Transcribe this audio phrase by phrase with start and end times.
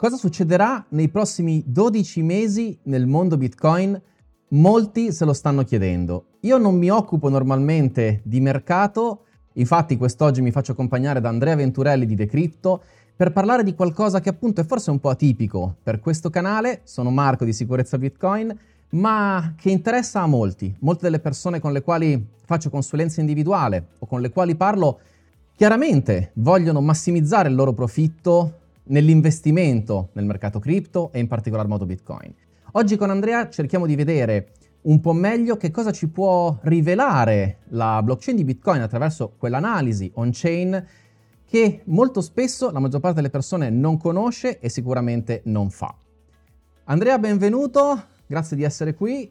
[0.00, 4.00] Cosa succederà nei prossimi 12 mesi nel mondo Bitcoin?
[4.48, 6.38] Molti se lo stanno chiedendo.
[6.40, 9.24] Io non mi occupo normalmente di mercato,
[9.56, 12.82] infatti quest'oggi mi faccio accompagnare da Andrea Venturelli di Decrypto
[13.14, 16.80] per parlare di qualcosa che appunto è forse un po' atipico per questo canale.
[16.84, 18.58] Sono Marco di Sicurezza Bitcoin,
[18.92, 20.74] ma che interessa a molti.
[20.78, 25.00] Molte delle persone con le quali faccio consulenza individuale o con le quali parlo
[25.54, 28.59] chiaramente vogliono massimizzare il loro profitto
[28.90, 32.32] nell'investimento nel mercato cripto e in particolar modo Bitcoin.
[32.72, 38.00] Oggi con Andrea cerchiamo di vedere un po' meglio che cosa ci può rivelare la
[38.02, 40.86] blockchain di Bitcoin attraverso quell'analisi on-chain
[41.46, 45.94] che molto spesso la maggior parte delle persone non conosce e sicuramente non fa.
[46.84, 49.30] Andrea, benvenuto, grazie di essere qui.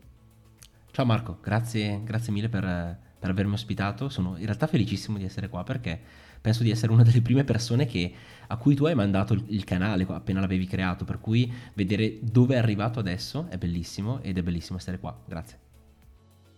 [0.92, 4.10] Ciao Marco, grazie, grazie mille per, per avermi ospitato.
[4.10, 6.00] Sono in realtà felicissimo di essere qua perché
[6.42, 8.12] penso di essere una delle prime persone che,
[8.48, 12.56] a cui tu hai mandato il, il, canale appena l'avevi creato, per cui vedere dove
[12.56, 15.18] è arrivato adesso è bellissimo ed è bellissimo essere qua.
[15.26, 15.58] Grazie.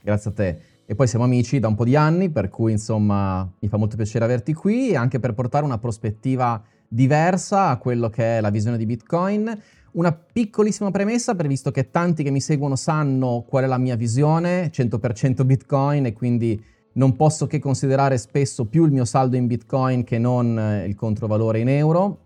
[0.03, 0.61] Grazie a te.
[0.85, 3.95] E poi siamo amici da un po' di anni, per cui insomma mi fa molto
[3.95, 8.49] piacere averti qui e anche per portare una prospettiva diversa a quello che è la
[8.49, 9.61] visione di Bitcoin.
[9.91, 13.95] Una piccolissima premessa, per visto che tanti che mi seguono sanno qual è la mia
[13.95, 16.61] visione, 100% Bitcoin e quindi
[16.93, 20.95] non posso che considerare spesso più il mio saldo in Bitcoin che non eh, il
[20.95, 22.19] controvalore in euro,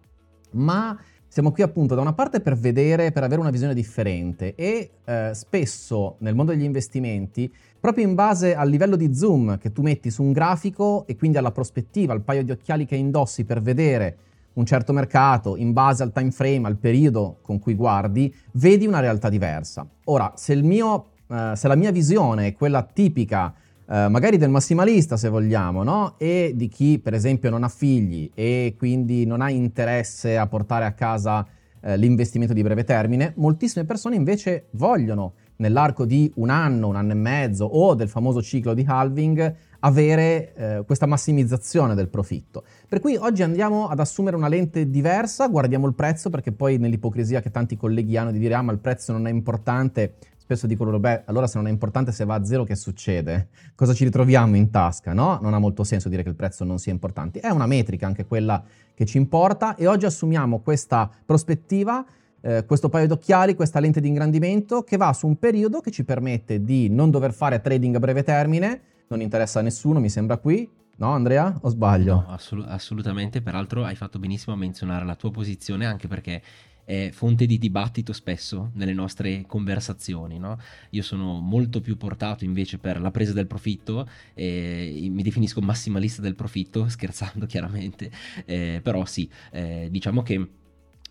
[0.51, 4.91] ma siamo qui appunto da una parte per vedere, per avere una visione differente e
[5.03, 9.81] eh, spesso nel mondo degli investimenti, proprio in base al livello di zoom che tu
[9.81, 13.61] metti su un grafico e quindi alla prospettiva, al paio di occhiali che indossi per
[13.61, 14.17] vedere
[14.53, 19.01] un certo mercato, in base al time frame, al periodo con cui guardi, vedi una
[19.01, 19.85] realtà diversa.
[20.05, 23.53] Ora, se, mio, eh, se la mia visione è quella tipica
[23.87, 26.15] Uh, magari del massimalista se vogliamo, no?
[26.17, 30.85] E di chi per esempio non ha figli e quindi non ha interesse a portare
[30.85, 36.87] a casa uh, l'investimento di breve termine, moltissime persone invece vogliono nell'arco di un anno,
[36.87, 42.07] un anno e mezzo o del famoso ciclo di halving avere uh, questa massimizzazione del
[42.07, 42.63] profitto.
[42.89, 47.39] Per cui oggi andiamo ad assumere una lente diversa, guardiamo il prezzo perché poi nell'ipocrisia
[47.39, 50.99] che tanti colleghi hanno di dire ah ma il prezzo non è importante, spesso dicono,
[50.99, 53.47] beh, allora se non è importante se va a zero che succede?
[53.73, 55.39] Cosa ci ritroviamo in tasca, no?
[55.41, 57.39] Non ha molto senso dire che il prezzo non sia importante.
[57.39, 58.63] È una metrica anche quella
[58.93, 62.05] che ci importa e oggi assumiamo questa prospettiva,
[62.41, 66.03] eh, questo paio d'occhiali, questa lente di ingrandimento che va su un periodo che ci
[66.03, 70.37] permette di non dover fare trading a breve termine, non interessa a nessuno, mi sembra
[70.37, 71.53] qui, No, Andrea?
[71.63, 72.13] O sbaglio?
[72.13, 73.41] No, assolut- assolutamente.
[73.41, 76.41] Peraltro hai fatto benissimo a menzionare la tua posizione, anche perché
[76.85, 80.37] è fonte di dibattito spesso nelle nostre conversazioni.
[80.37, 80.57] No?
[80.91, 86.21] Io sono molto più portato invece per la presa del profitto, eh, mi definisco massimalista
[86.21, 88.09] del profitto, scherzando chiaramente,
[88.45, 90.47] eh, però sì, eh, diciamo che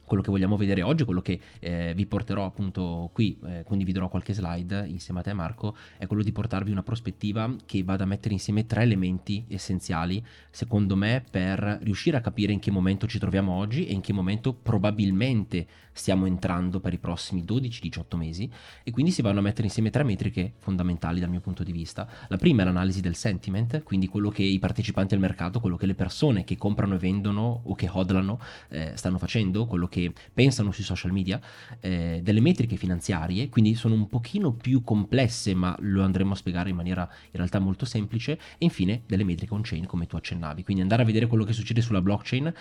[0.04, 4.32] quello che vogliamo vedere oggi, quello che eh, vi porterò appunto qui, eh, condividerò qualche
[4.34, 8.34] slide insieme a te Marco, è quello di portarvi una prospettiva che vada a mettere
[8.34, 13.52] insieme tre elementi essenziali, secondo me, per riuscire a capire in che momento ci troviamo
[13.52, 18.50] oggi e in che momento probabilmente stiamo entrando per i prossimi 12-18 mesi
[18.82, 22.06] e quindi si vanno a mettere insieme tre metriche fondamentali dal mio punto di vista.
[22.28, 25.86] La prima è l'analisi del sentiment, quindi quello che i partecipanti al mercato, quello che
[25.86, 29.93] le persone che comprano e vendono o che hodlano eh, stanno facendo, quello che
[30.32, 31.40] pensano sui social media,
[31.80, 36.70] eh, delle metriche finanziarie, quindi sono un pochino più complesse ma lo andremo a spiegare
[36.70, 40.82] in maniera in realtà molto semplice e infine delle metriche on-chain come tu accennavi, quindi
[40.82, 42.52] andare a vedere quello che succede sulla blockchain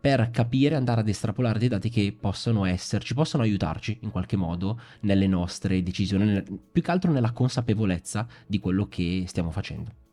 [0.00, 4.80] per capire, andare ad estrapolare dei dati che possono esserci, possono aiutarci in qualche modo
[5.00, 10.07] nelle nostre decisioni, più che altro nella consapevolezza di quello che stiamo facendo.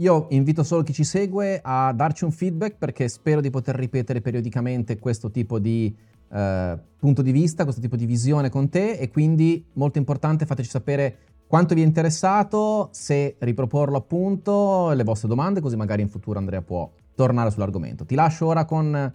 [0.00, 4.20] Io invito solo chi ci segue a darci un feedback perché spero di poter ripetere
[4.20, 5.92] periodicamente questo tipo di
[6.30, 10.70] eh, punto di vista, questo tipo di visione con te e quindi molto importante fateci
[10.70, 16.38] sapere quanto vi è interessato, se riproporlo appunto, le vostre domande così magari in futuro
[16.38, 18.04] Andrea può tornare sull'argomento.
[18.04, 19.12] Ti lascio ora con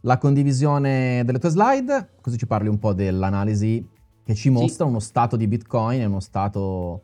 [0.00, 3.86] la condivisione delle tue slide, così ci parli un po' dell'analisi
[4.24, 4.90] che ci mostra sì.
[4.90, 7.02] uno stato di Bitcoin e uno stato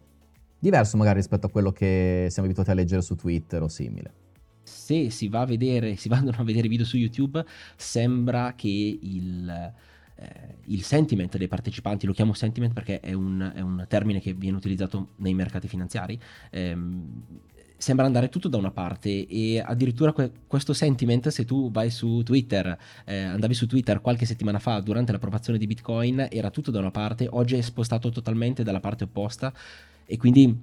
[0.66, 4.12] diverso magari rispetto a quello che siamo abituati a leggere su Twitter o simile.
[4.62, 7.44] Se si va a vedere, si vanno a vedere video su YouTube,
[7.76, 9.72] sembra che il,
[10.16, 14.32] eh, il sentiment dei partecipanti, lo chiamo sentiment perché è un, è un, termine che
[14.34, 16.18] viene utilizzato nei mercati finanziari,
[16.50, 17.22] ehm,
[17.78, 22.22] sembra andare tutto da una parte e addirittura que- questo sentiment se tu vai su
[22.24, 26.80] Twitter, eh, andavi su Twitter qualche settimana fa durante l'approvazione di Bitcoin era tutto da
[26.80, 29.52] una parte, oggi è spostato totalmente dalla parte opposta
[30.06, 30.58] e quindi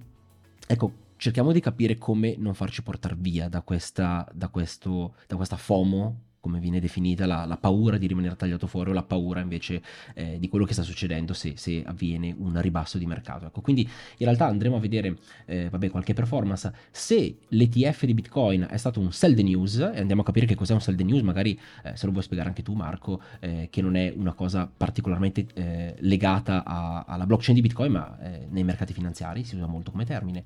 [0.65, 5.57] ecco cerchiamo di capire come non farci portare via da questa, da questo, da questa
[5.57, 9.81] FOMO come viene definita, la, la, paura di rimanere tagliato fuori o la paura invece
[10.13, 13.45] eh, di quello che sta succedendo se, se, avviene un ribasso di mercato.
[13.45, 16.73] Ecco, quindi in realtà andremo a vedere eh, vabbè, qualche performance.
[16.91, 20.55] Se l'ETF di Bitcoin è stato un sell the news, e andiamo a capire che
[20.55, 23.69] cos'è un sell the news, magari eh, se lo vuoi spiegare anche tu Marco, eh,
[23.71, 28.47] che non è una cosa particolarmente eh, legata a, alla blockchain di Bitcoin, ma eh,
[28.49, 30.43] nei mercati finanziari si usa molto come termine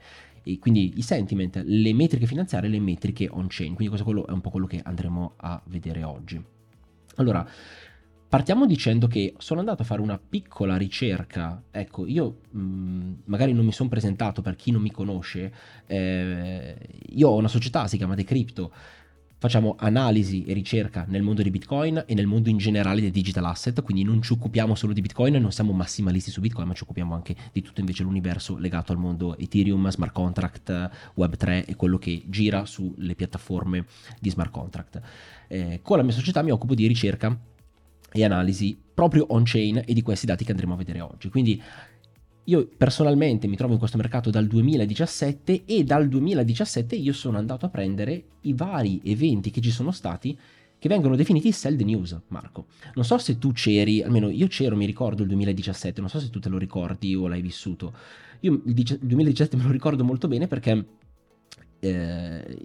[0.48, 3.74] e quindi i sentiment, le metriche finanziarie e le metriche on-chain.
[3.74, 6.42] Quindi questo è un po' quello che andremo a vedere oggi.
[7.16, 7.46] Allora,
[8.30, 11.64] partiamo dicendo che sono andato a fare una piccola ricerca.
[11.72, 15.54] Ecco, io mh, mm, magari non mi sono presentato per chi non mi conosce.
[15.86, 16.78] Eh,
[17.10, 18.72] io ho una società, si chiama Decrypto
[19.40, 23.46] facciamo analisi e ricerca nel mondo di Bitcoin e nel mondo in generale dei digital
[23.46, 26.84] asset, quindi non ci occupiamo solo di Bitcoin, non siamo massimalisti su Bitcoin, ma ci
[26.84, 31.98] occupiamo anche di tutto invece l'universo legato al mondo Ethereum, smart contract, Web3 e quello
[31.98, 33.86] che gira sulle piattaforme
[34.20, 35.02] di smart contract.
[35.48, 37.38] Eh, con la mia società mi occupo di ricerca
[38.12, 41.30] e analisi proprio on-chain e di questi dati che andremo a vedere oggi.
[41.30, 41.62] Quindi
[42.50, 47.66] io personalmente mi trovo in questo mercato dal 2017 e dal 2017 io sono andato
[47.66, 50.38] a prendere i vari eventi che ci sono stati
[50.80, 52.68] che vengono definiti sell the news, Marco.
[52.94, 56.30] Non so se tu c'eri, almeno io c'ero, mi ricordo il 2017, non so se
[56.30, 57.94] tu te lo ricordi o l'hai vissuto.
[58.42, 60.86] Io il 2017 me lo ricordo molto bene perché
[61.88, 62.58] eh,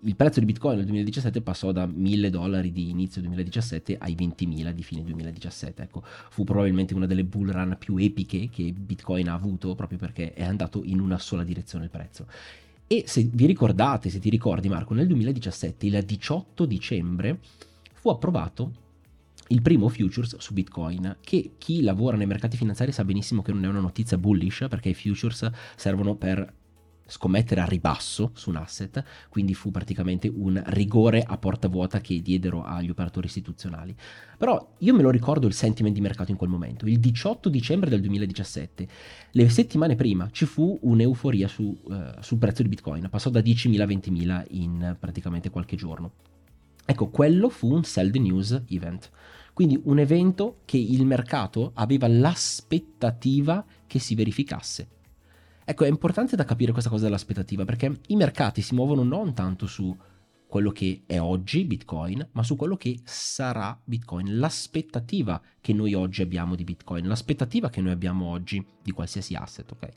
[0.00, 4.70] il prezzo di Bitcoin nel 2017 passò da 1000 dollari di inizio 2017 ai 20.000
[4.70, 5.82] di fine 2017.
[5.82, 10.32] Ecco, fu probabilmente una delle bull run più epiche che Bitcoin ha avuto proprio perché
[10.32, 12.26] è andato in una sola direzione il prezzo.
[12.86, 17.40] E se vi ricordate, se ti ricordi Marco, nel 2017, il 18 dicembre,
[17.94, 18.84] fu approvato
[19.48, 23.64] il primo futures su Bitcoin, che chi lavora nei mercati finanziari sa benissimo che non
[23.64, 26.52] è una notizia bullish, perché i futures servono per
[27.06, 32.20] scommettere a ribasso su un asset, quindi fu praticamente un rigore a porta vuota che
[32.20, 33.94] diedero agli operatori istituzionali.
[34.36, 37.88] Però io me lo ricordo il sentiment di mercato in quel momento, il 18 dicembre
[37.88, 38.88] del 2017,
[39.30, 43.80] le settimane prima ci fu un'euforia su, uh, sul prezzo di Bitcoin, passò da 10.000
[43.80, 46.12] a 20.000 in praticamente qualche giorno.
[46.84, 49.10] Ecco, quello fu un sell the news event.
[49.52, 54.88] Quindi un evento che il mercato aveva l'aspettativa che si verificasse
[55.68, 59.66] Ecco, è importante da capire questa cosa dell'aspettativa perché i mercati si muovono non tanto
[59.66, 59.94] su
[60.46, 66.22] quello che è oggi Bitcoin, ma su quello che sarà Bitcoin, l'aspettativa che noi oggi
[66.22, 69.88] abbiamo di Bitcoin, l'aspettativa che noi abbiamo oggi di qualsiasi asset, ok?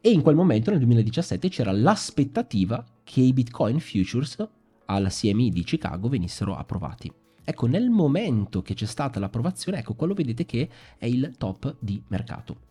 [0.00, 4.48] E in quel momento, nel 2017, c'era l'aspettativa che i Bitcoin Futures
[4.84, 7.12] al CME di Chicago venissero approvati.
[7.42, 12.00] Ecco, nel momento che c'è stata l'approvazione, ecco, quello vedete che è il top di
[12.06, 12.68] mercato.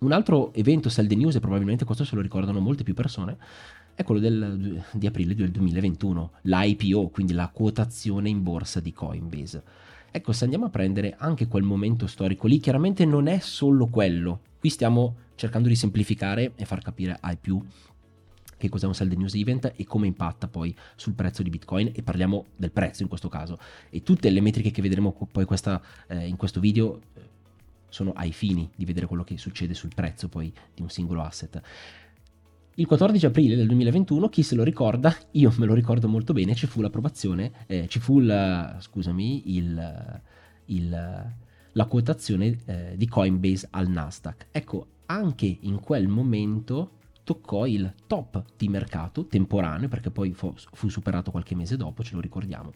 [0.00, 3.36] Un altro evento Sell News, e probabilmente questo se lo ricordano molte più persone,
[3.94, 9.62] è quello del, di aprile del 2021, l'IPO, quindi la quotazione in borsa di Coinbase.
[10.10, 14.40] Ecco, se andiamo a prendere anche quel momento storico lì, chiaramente non è solo quello.
[14.58, 17.62] Qui stiamo cercando di semplificare e far capire ai più
[18.56, 22.02] che cos'è un sell news event e come impatta poi sul prezzo di Bitcoin e
[22.02, 23.58] parliamo del prezzo in questo caso.
[23.90, 27.00] E tutte le metriche che vedremo poi questa, eh, in questo video
[27.90, 31.60] sono ai fini di vedere quello che succede sul prezzo poi di un singolo asset.
[32.76, 36.54] Il 14 aprile del 2021, chi se lo ricorda, io me lo ricordo molto bene,
[36.54, 40.22] ci fu l'approvazione, eh, ci fu il, scusami, il,
[40.66, 41.32] il,
[41.72, 44.46] la quotazione eh, di Coinbase al Nasdaq.
[44.50, 46.92] Ecco, anche in quel momento
[47.24, 52.14] toccò il top di mercato temporaneo, perché poi fu, fu superato qualche mese dopo, ce
[52.14, 52.72] lo ricordiamo.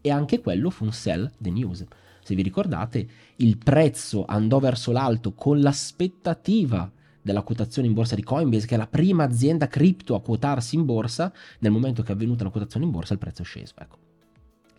[0.00, 1.84] E anche quello fu un sell the news
[2.26, 3.06] se vi ricordate,
[3.36, 6.90] il prezzo andò verso l'alto con l'aspettativa
[7.22, 10.84] della quotazione in borsa di Coinbase, che è la prima azienda cripto a quotarsi in
[10.84, 13.74] borsa, nel momento che è avvenuta la quotazione in borsa il prezzo è sceso.
[13.78, 13.96] Ecco.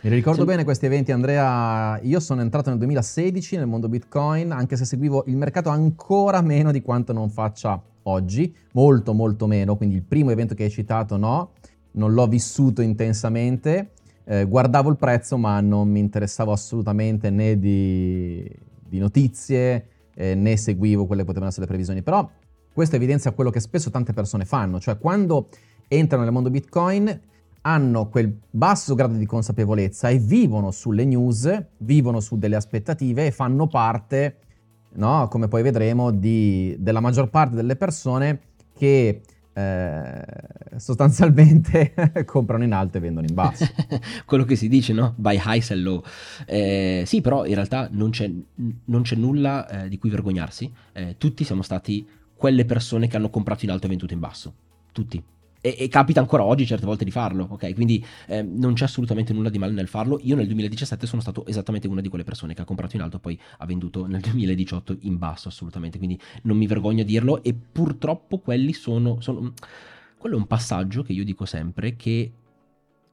[0.04, 0.46] Mi ricordo se...
[0.46, 1.98] bene questi eventi, Andrea.
[2.01, 6.74] Io sono entrato nel 2016 nel mondo Bitcoin, anche se seguivo il mercato ancora meno
[6.74, 11.16] di quanto non faccia oggi, molto molto meno, quindi il primo evento che hai citato
[11.16, 11.51] no,
[11.92, 13.92] non l'ho vissuto intensamente
[14.29, 18.46] eh, guardavo il prezzo ma non mi interessavo assolutamente né di,
[18.88, 22.01] di notizie eh, né seguivo quelle che potevano essere le previsioni.
[22.01, 22.29] Però
[22.74, 25.48] questo evidenzia quello che spesso tante persone fanno, cioè quando
[25.88, 27.22] entrano nel mondo Bitcoin
[27.62, 33.31] hanno quel basso grado di consapevolezza e vivono sulle news, vivono su delle aspettative e
[33.31, 34.38] fanno parte,
[34.93, 38.39] no, come poi vedremo, di, della maggior parte delle persone
[38.74, 39.22] che
[39.57, 40.23] eh,
[40.75, 41.93] sostanzialmente
[42.25, 43.65] comprano in alto e vendono in basso.
[44.25, 45.15] Quello che si dice, no?
[45.17, 46.03] Buy high, sell low.
[46.45, 48.31] Eh, sì, però in realtà non c'è,
[48.85, 50.71] non c'è nulla eh, di cui vergognarsi.
[50.93, 54.53] Eh, tutti siamo stati quelle persone che hanno comprato in alto e venduto in basso.
[54.91, 55.23] Tutti.
[55.61, 57.73] E, e, capita ancora oggi certe volte di farlo, ok?
[57.73, 60.19] Quindi eh, non c'è assolutamente nulla di male nel farlo.
[60.23, 63.19] Io nel 2017 sono stato esattamente una di quelle persone che ha comprato in alto,
[63.19, 65.97] poi ha venduto nel 2018 in basso, assolutamente.
[65.97, 69.53] Quindi non mi vergogno a dirlo e purtroppo quelli sono, sono...
[70.17, 72.31] Quello è un passaggio che io dico sempre che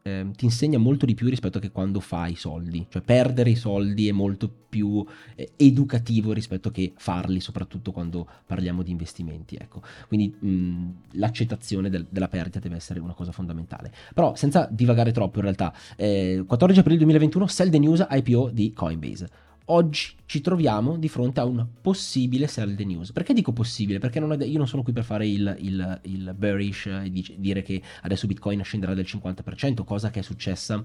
[0.07, 2.87] eh, ti insegna molto di più rispetto a che quando fai soldi.
[2.91, 8.83] Cioè perdere i soldi è molto più eh, educativo rispetto che farli, soprattutto quando parliamo
[8.83, 9.57] di investimenti.
[9.57, 9.83] Ecco.
[10.07, 13.91] Quindi mh, l'accettazione del, della perdita deve essere una cosa fondamentale.
[14.13, 18.75] Però senza divagare troppo in realtà, eh, 14 aprile 2021, sell the news IPO di
[18.75, 19.29] Coinbase
[19.67, 23.13] oggi ci troviamo di fronte a un possibile sell the news.
[23.13, 23.99] Perché dico possibile?
[23.99, 27.63] Perché non è, io non sono qui per fare il, il, il bearish e dire
[27.63, 30.85] che adesso Bitcoin scenderà del 50%, cosa che è successa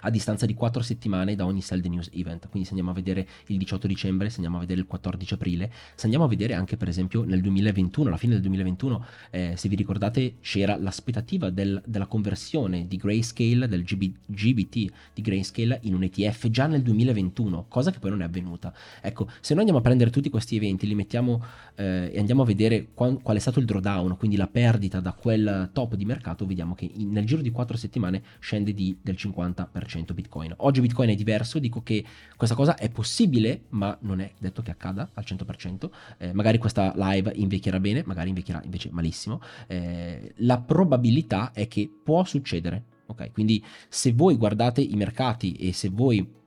[0.00, 2.48] a distanza di 4 settimane da ogni Sell the News event.
[2.48, 5.70] Quindi se andiamo a vedere il 18 dicembre, se andiamo a vedere il 14 aprile,
[5.94, 9.68] se andiamo a vedere anche per esempio nel 2021, alla fine del 2021, eh, se
[9.68, 15.94] vi ricordate c'era l'aspettativa del, della conversione di Grayscale, del GB, GBT di Grayscale in
[15.94, 18.72] un ETF già nel 2021, cosa che poi non è avvenuta.
[19.00, 21.44] Ecco, se noi andiamo a prendere tutti questi eventi, li mettiamo
[21.76, 25.12] eh, e andiamo a vedere qual, qual, è stato il drawdown, quindi la perdita da
[25.12, 29.16] quel top di mercato, vediamo che in, nel giro di 4 settimane scende di, del
[29.18, 29.68] 50%.
[29.72, 30.54] 100% Bitcoin.
[30.58, 32.04] Oggi Bitcoin è diverso, dico che
[32.36, 35.90] questa cosa è possibile, ma non è detto che accada al 100%.
[36.18, 39.40] Eh, magari questa live invecchierà bene, magari invecchierà invece malissimo.
[39.66, 42.84] Eh, la probabilità è che può succedere.
[43.06, 46.38] Ok, quindi se voi guardate i mercati e se voi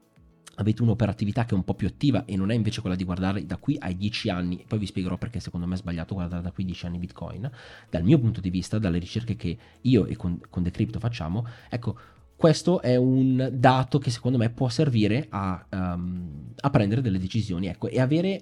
[0.55, 3.45] avete un'operatività che è un po' più attiva e non è invece quella di guardare
[3.45, 6.51] da qui ai 10 anni, poi vi spiegherò perché secondo me è sbagliato guardare da
[6.51, 7.49] qui 10 anni Bitcoin,
[7.89, 11.97] dal mio punto di vista, dalle ricerche che io e con, con Decrypto facciamo, ecco,
[12.43, 17.67] questo è un dato che secondo me può servire a, um, a prendere delle decisioni
[17.67, 18.41] ecco, e avere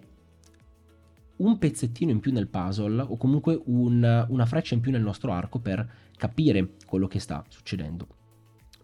[1.35, 5.31] un pezzettino in più nel puzzle o comunque un, una freccia in più nel nostro
[5.33, 8.07] arco per capire quello che sta succedendo.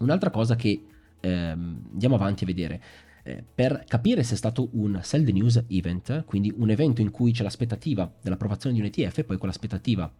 [0.01, 0.85] Un'altra cosa che
[1.19, 2.83] ehm, andiamo avanti a vedere,
[3.23, 7.09] eh, per capire se è stato un sell the news event, quindi un evento in
[7.09, 10.13] cui c'è l'aspettativa dell'approvazione di un ETF e poi quell'aspettativa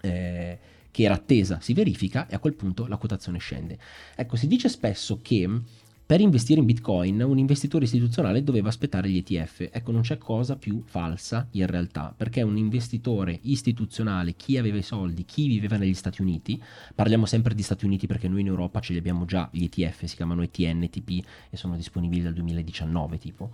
[0.00, 0.58] eh,
[0.92, 3.76] che era attesa si verifica e a quel punto la quotazione scende.
[4.14, 5.48] Ecco, si dice spesso che
[6.04, 9.70] per investire in Bitcoin un investitore istituzionale doveva aspettare gli ETF.
[9.72, 14.82] Ecco, non c'è cosa più falsa in realtà, perché un investitore istituzionale, chi aveva i
[14.82, 16.62] soldi, chi viveva negli Stati Uniti,
[16.94, 20.04] parliamo sempre di Stati Uniti perché noi in Europa ce li abbiamo già, gli ETF
[20.04, 23.50] si chiamano ETN, TP e sono disponibili dal 2019 tipo.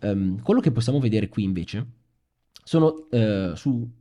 [0.00, 1.86] Um, quello che possiamo vedere qui invece
[2.64, 3.99] sono uh, su eh,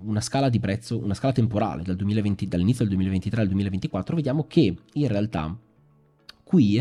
[0.00, 4.46] una scala di prezzo, una scala temporale dal 2020, dall'inizio del 2023 al 2024, vediamo
[4.46, 5.54] che in realtà
[6.42, 6.78] qui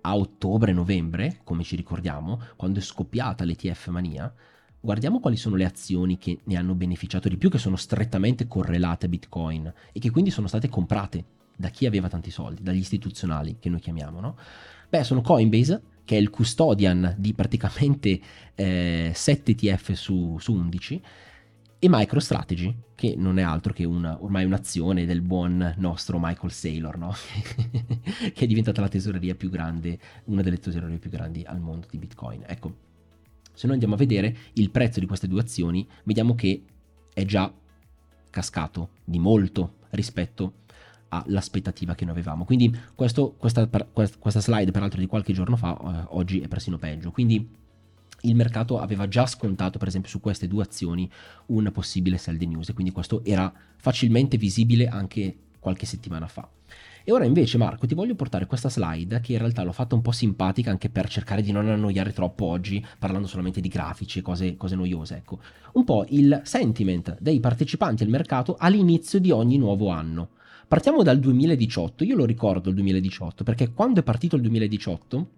[0.00, 4.32] a ottobre-novembre, come ci ricordiamo, quando è scoppiata l'ETF mania,
[4.80, 9.06] guardiamo quali sono le azioni che ne hanno beneficiato di più, che sono strettamente correlate
[9.06, 11.24] a Bitcoin e che quindi sono state comprate
[11.56, 14.38] da chi aveva tanti soldi, dagli istituzionali che noi chiamiamo, no?
[14.88, 18.20] Beh, sono Coinbase, che è il custodian di praticamente
[18.54, 21.02] eh, 7 ETF su, su 11,
[21.78, 26.96] e MicroStrategy, che non è altro che una, ormai un'azione del buon nostro Michael Saylor,
[26.96, 27.12] no?
[28.32, 31.98] che è diventata la tesoreria più grande, una delle tesorerie più grandi al mondo di
[31.98, 32.44] Bitcoin.
[32.46, 32.74] Ecco,
[33.52, 36.62] se noi andiamo a vedere il prezzo di queste due azioni, vediamo che
[37.12, 37.52] è già
[38.30, 40.64] cascato di molto rispetto
[41.08, 42.44] all'aspettativa che noi avevamo.
[42.44, 47.10] Quindi questo, questa, questa, slide, peraltro di qualche giorno fa, eh, oggi è persino peggio.
[47.10, 47.48] Quindi
[48.22, 51.08] il mercato aveva già scontato, per esempio, su queste due azioni
[51.46, 56.48] un possibile sell the news, e quindi questo era facilmente visibile anche qualche settimana fa.
[57.08, 60.02] E ora invece, Marco, ti voglio portare questa slide che in realtà l'ho fatta un
[60.02, 64.22] po' simpatica anche per cercare di non annoiare troppo oggi, parlando solamente di grafici e
[64.22, 65.18] cose, cose noiose.
[65.18, 65.38] Ecco,
[65.74, 70.30] un po' il sentiment dei partecipanti al mercato all'inizio di ogni nuovo anno.
[70.66, 75.28] Partiamo dal 2018, io lo ricordo il 2018 perché quando è partito il 2018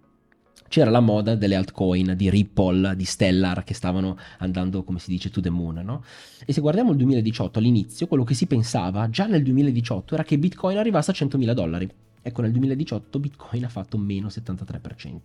[0.69, 5.29] c'era la moda delle altcoin di Ripple, di Stellar che stavano andando, come si dice,
[5.29, 6.03] to the moon, no?
[6.45, 10.37] E se guardiamo il 2018 all'inizio, quello che si pensava già nel 2018 era che
[10.39, 11.89] Bitcoin arrivasse a 100.000 dollari.
[12.21, 15.17] Ecco, nel 2018 Bitcoin ha fatto meno 73%.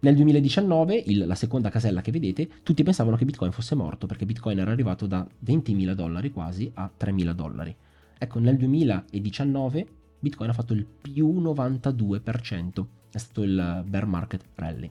[0.00, 4.26] Nel 2019, il, la seconda casella che vedete, tutti pensavano che Bitcoin fosse morto perché
[4.26, 7.74] Bitcoin era arrivato da 20.000 dollari quasi a 3.000 dollari.
[8.16, 9.86] Ecco, nel 2019
[10.20, 14.90] Bitcoin ha fatto il più 92% è stato il bear market rally.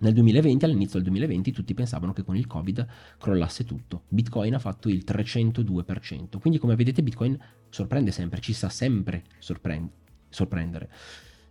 [0.00, 2.86] Nel 2020, all'inizio del 2020, tutti pensavano che con il Covid
[3.18, 4.02] crollasse tutto.
[4.08, 6.38] Bitcoin ha fatto il 302%.
[6.38, 7.36] Quindi, come vedete, Bitcoin
[7.68, 9.90] sorprende sempre, ci sa sempre sorprend-
[10.28, 10.88] sorprendere.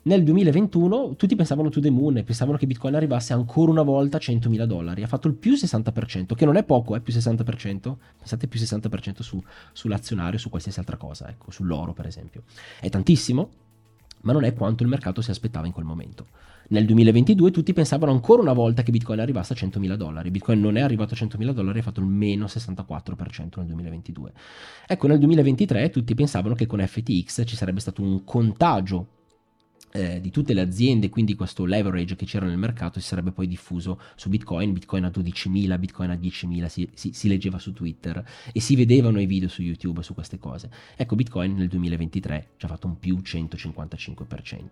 [0.04, 4.16] Nel 2021 tutti pensavano to the moon e pensavano che Bitcoin arrivasse ancora una volta
[4.16, 5.04] a 100.000 dollari.
[5.04, 7.96] Ha fatto il più 60%, che non è poco, è più 60%.
[8.18, 9.44] Pensate più 60% su,
[9.74, 12.44] sull'azionario, su qualsiasi altra cosa, ecco, sull'oro per esempio.
[12.80, 13.50] È tantissimo,
[14.28, 16.28] ma non è quanto il mercato si aspettava in quel momento.
[16.70, 20.32] Nel 2022 tutti pensavano ancora una volta che Bitcoin arrivasse a 100.000 dollari.
[20.32, 24.34] Bitcoin non è arrivato a 100.000 dollari, ha fatto il meno 64% nel 2022.
[24.86, 29.08] Ecco, nel 2023 tutti pensavano che con FTX ci sarebbe stato un contagio
[29.98, 33.48] eh, di tutte le aziende, quindi questo leverage che c'era nel mercato si sarebbe poi
[33.48, 38.24] diffuso su Bitcoin, Bitcoin a 12.000, Bitcoin a 10.000, si, si, si, leggeva su Twitter
[38.52, 40.70] e si vedevano i video su YouTube su queste cose.
[40.96, 44.66] Ecco, Bitcoin nel 2023 ci ha fatto un più 155%.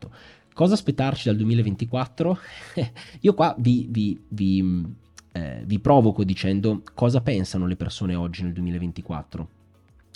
[0.53, 2.37] Cosa aspettarci dal 2024?
[3.21, 4.85] Io qua vi, vi, vi,
[5.31, 9.49] eh, vi provoco dicendo cosa pensano le persone oggi nel 2024.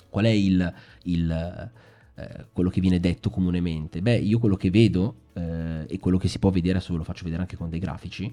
[0.07, 0.73] Qual è il,
[1.03, 1.71] il
[2.19, 4.01] eh, quello che viene detto comunemente?
[4.01, 7.03] Beh, io quello che vedo eh, e quello che si può vedere, adesso ve lo
[7.03, 8.31] faccio vedere anche con dei grafici,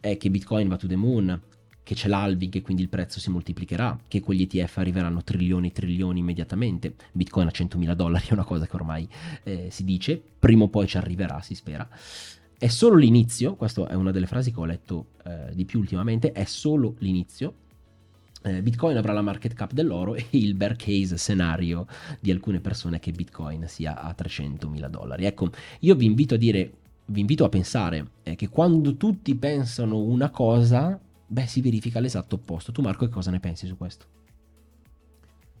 [0.00, 1.40] è che Bitcoin va to the moon,
[1.82, 5.68] che c'è l'halving e quindi il prezzo si moltiplicherà, che con gli ETF arriveranno trilioni
[5.68, 6.94] e trilioni immediatamente.
[7.12, 9.08] Bitcoin a 100.000 dollari è una cosa che ormai
[9.44, 11.88] eh, si dice, prima o poi ci arriverà, si spera.
[12.58, 16.30] È solo l'inizio, questa è una delle frasi che ho letto eh, di più ultimamente,
[16.30, 17.54] è solo l'inizio
[18.62, 21.86] Bitcoin avrà la market cap dell'oro e il bear case scenario
[22.20, 25.24] di alcune persone che Bitcoin sia a 300 mila dollari.
[25.24, 26.72] Ecco, io vi invito a dire,
[27.06, 32.36] vi invito a pensare eh, che quando tutti pensano una cosa, beh, si verifica l'esatto
[32.36, 32.72] opposto.
[32.72, 34.06] Tu Marco, che cosa ne pensi su questo?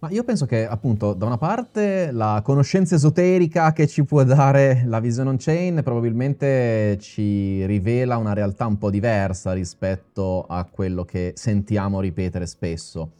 [0.02, 4.82] Ma io penso che appunto da una parte la conoscenza esoterica che ci può dare
[4.86, 11.04] la Vision on Chain probabilmente ci rivela una realtà un po' diversa rispetto a quello
[11.04, 13.12] che sentiamo ripetere spesso.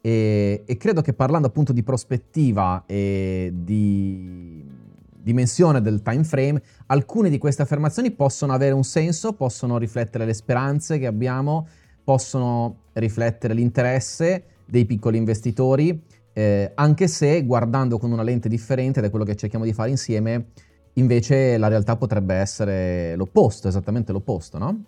[0.00, 4.64] E, e credo che parlando appunto di prospettiva e di
[5.12, 10.32] dimensione del time frame, alcune di queste affermazioni possono avere un senso, possono riflettere le
[10.32, 11.68] speranze che abbiamo,
[12.02, 19.10] possono riflettere l'interesse dei piccoli investitori eh, anche se guardando con una lente differente da
[19.10, 20.46] quello che cerchiamo di fare insieme,
[20.94, 24.84] invece la realtà potrebbe essere l'opposto, esattamente l'opposto, no?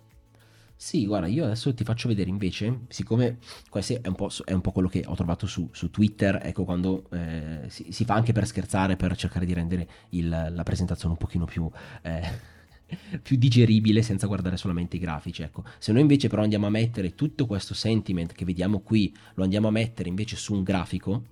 [0.77, 3.37] Sì, guarda, io adesso ti faccio vedere invece, siccome
[3.69, 6.65] questo è un po', è un po quello che ho trovato su, su Twitter, ecco
[6.65, 11.13] quando eh, si, si, fa anche per scherzare, per cercare di rendere il, la presentazione
[11.13, 11.69] un pochino più...
[12.01, 12.53] Eh,
[13.21, 15.41] più digeribile senza guardare solamente i grafici.
[15.41, 15.63] Ecco.
[15.79, 19.69] Se noi invece però andiamo a mettere tutto questo sentiment che vediamo qui, lo andiamo
[19.69, 21.23] a mettere invece su un grafico,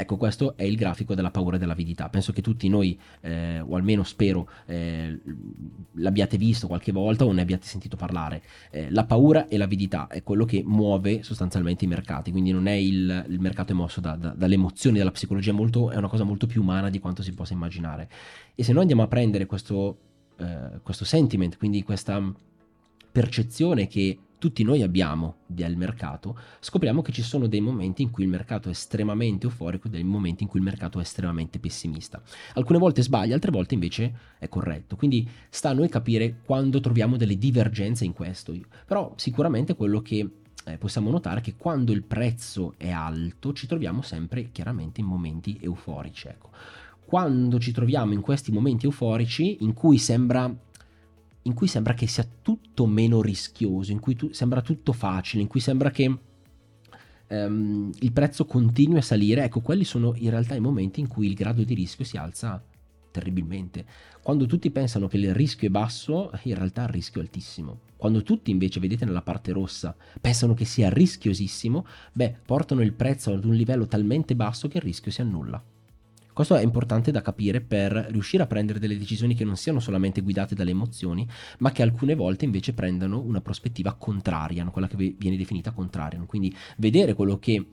[0.00, 2.08] Ecco, questo è il grafico della paura e dell'avidità.
[2.08, 5.20] Penso che tutti noi, eh, o almeno spero, eh,
[5.96, 8.42] l'abbiate visto qualche volta o ne abbiate sentito parlare.
[8.70, 12.72] Eh, la paura e l'avidità è quello che muove sostanzialmente i mercati, quindi non è
[12.72, 16.24] il, il mercato è mosso da, da, dalle emozioni, dalla psicologia, molto, è una cosa
[16.24, 18.08] molto più umana di quanto si possa immaginare.
[18.54, 19.98] E se noi andiamo a prendere questo,
[20.38, 22.22] eh, questo sentiment, quindi questa
[23.12, 28.24] percezione che tutti noi abbiamo del mercato, scopriamo che ci sono dei momenti in cui
[28.24, 32.22] il mercato è estremamente euforico e dei momenti in cui il mercato è estremamente pessimista.
[32.54, 34.96] Alcune volte sbaglia, altre volte invece è corretto.
[34.96, 38.58] Quindi sta a noi capire quando troviamo delle divergenze in questo.
[38.86, 40.26] Però sicuramente quello che
[40.64, 45.06] eh, possiamo notare è che quando il prezzo è alto ci troviamo sempre chiaramente in
[45.06, 46.28] momenti euforici.
[46.28, 46.48] Ecco.
[47.04, 50.50] Quando ci troviamo in questi momenti euforici in cui sembra
[51.42, 55.48] in cui sembra che sia tutto meno rischioso, in cui tu, sembra tutto facile, in
[55.48, 56.18] cui sembra che
[57.28, 61.26] um, il prezzo continui a salire, ecco, quelli sono in realtà i momenti in cui
[61.26, 62.62] il grado di rischio si alza
[63.10, 63.84] terribilmente.
[64.22, 67.80] Quando tutti pensano che il rischio è basso, in realtà il rischio è altissimo.
[67.96, 73.32] Quando tutti invece, vedete nella parte rossa, pensano che sia rischiosissimo, beh, portano il prezzo
[73.32, 75.62] ad un livello talmente basso che il rischio si annulla.
[76.32, 80.20] Questo è importante da capire per riuscire a prendere delle decisioni che non siano solamente
[80.20, 81.26] guidate dalle emozioni,
[81.58, 86.20] ma che alcune volte invece prendano una prospettiva contraria, quella che viene definita contraria.
[86.20, 87.64] Quindi vedere quello che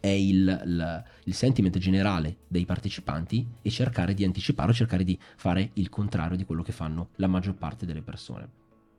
[0.00, 5.70] è il, il, il, sentiment generale dei partecipanti e cercare di anticiparlo, cercare di fare
[5.74, 8.48] il contrario di quello che fanno la maggior parte delle persone.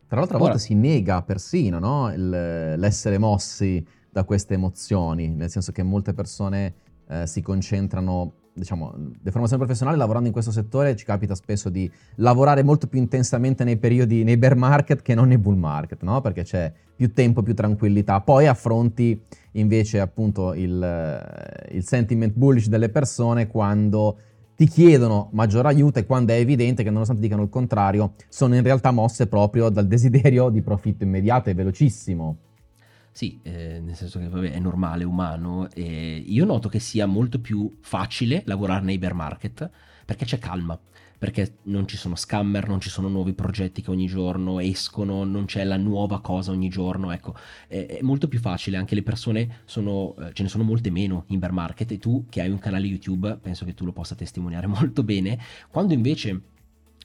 [0.07, 2.11] Tra l'altro a volte si nega persino no?
[2.13, 6.73] il, l'essere mossi da queste emozioni, nel senso che molte persone
[7.07, 12.63] eh, si concentrano diciamo, deformazione professionale, lavorando in questo settore ci capita spesso di lavorare
[12.63, 16.21] molto più intensamente nei periodi, nei bear market che non nei bull market, no?
[16.21, 18.21] Perché c'è più tempo, più tranquillità.
[18.21, 19.21] Poi affronti
[19.53, 24.17] invece appunto il, il sentiment bullish delle persone quando
[24.55, 28.61] ti chiedono maggior aiuto e quando è evidente che nonostante dicano il contrario, sono in
[28.61, 32.37] realtà mosse proprio dal desiderio di profitto immediato e velocissimo.
[33.13, 35.69] Sì, eh, nel senso che vabbè, è normale, umano.
[35.71, 39.69] E io noto che sia molto più facile lavorare nei bear market
[40.05, 40.77] perché c'è calma,
[41.17, 45.45] perché non ci sono scammer, non ci sono nuovi progetti che ogni giorno escono, non
[45.45, 47.35] c'è la nuova cosa ogni giorno, ecco,
[47.67, 51.39] è, molto più facile, anche le persone sono, eh, ce ne sono molte meno in
[51.39, 54.67] bear market e tu che hai un canale YouTube, penso che tu lo possa testimoniare
[54.67, 56.41] molto bene, quando invece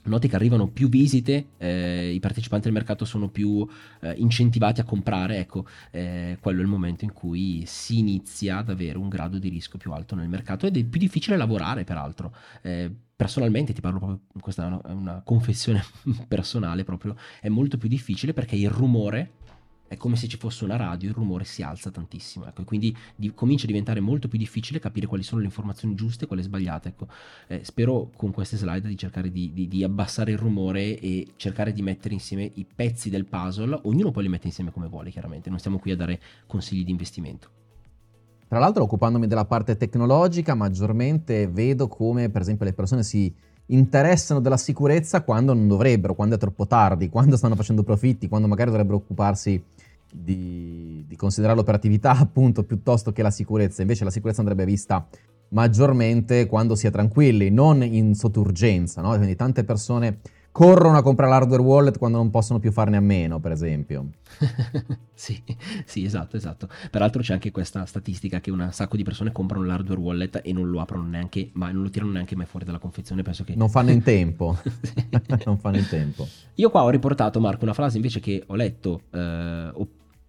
[0.09, 3.67] noti che arrivano più visite, eh, i partecipanti al mercato sono più
[4.01, 8.71] eh, incentivati a comprare, ecco, eh, quello è il momento in cui si inizia ad
[8.71, 12.35] avere un grado di rischio più alto nel mercato ed è più difficile lavorare, peraltro.
[12.63, 15.83] Eh, personalmente, ti parlo proprio, questa è una, confessione
[16.29, 19.33] personale proprio, è molto più difficile perché il rumore
[19.89, 22.97] è come se ci fosse una radio, il rumore si alza tantissimo, ecco, e quindi
[23.15, 26.43] di, comincia a diventare molto più difficile capire quali sono le informazioni giuste e quelle
[26.43, 26.89] sbagliate.
[26.89, 27.07] Ecco.
[27.47, 31.73] Eh, spero con queste slide di cercare di, di, di, abbassare il rumore e cercare
[31.73, 35.51] di mettere insieme i pezzi del puzzle, ognuno poi li mette insieme come vuole, chiaramente,
[35.51, 37.51] non stiamo qui a dare consigli di investimento.
[38.49, 43.35] Tra l'altro, occupandomi della parte tecnologica, maggiormente vedo come, per esempio, le persone si
[43.67, 48.47] interessano della sicurezza quando non dovrebbero, quando è troppo tardi, quando stanno facendo profitti, quando
[48.47, 49.61] magari dovrebbero occuparsi
[50.23, 53.83] di, di considerare l'operatività appunto piuttosto che la sicurezza.
[53.83, 55.07] Invece la sicurezza andrebbe vista
[55.49, 59.15] maggiormente quando si è tranquilli, non in sotturgenza, no?
[59.15, 60.19] Quindi tante persone
[60.57, 64.09] corrono a comprare l'hardware wallet quando non possono più farne a meno, per esempio.
[65.13, 65.43] sì,
[65.85, 66.67] sì, esatto, esatto.
[66.91, 70.71] Peraltro c'è anche questa statistica che un sacco di persone comprano l'hardware wallet e non
[70.71, 73.55] lo aprono neanche, ma non lo tirano neanche mai fuori dalla confezione, penso che...
[73.55, 74.57] Non fanno in tempo.
[75.45, 76.27] non fanno in tempo.
[76.55, 79.71] Io qua ho riportato, Marco, una frase invece che ho letto eh,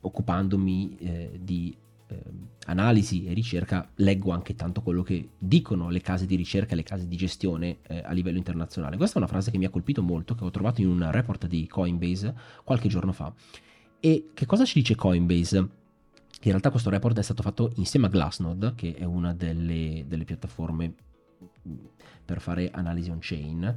[0.07, 1.75] occupandomi eh, di
[2.07, 2.23] eh,
[2.67, 6.83] analisi e ricerca leggo anche tanto quello che dicono le case di ricerca e le
[6.83, 8.97] case di gestione eh, a livello internazionale.
[8.97, 11.47] Questa è una frase che mi ha colpito molto, che ho trovato in un report
[11.47, 13.33] di Coinbase qualche giorno fa.
[13.99, 15.57] E che cosa ci dice Coinbase?
[15.57, 20.23] In realtà questo report è stato fatto insieme a Glassnode, che è una delle, delle
[20.23, 20.93] piattaforme
[21.67, 21.75] mm,
[22.23, 23.75] per fare analisi on-chain.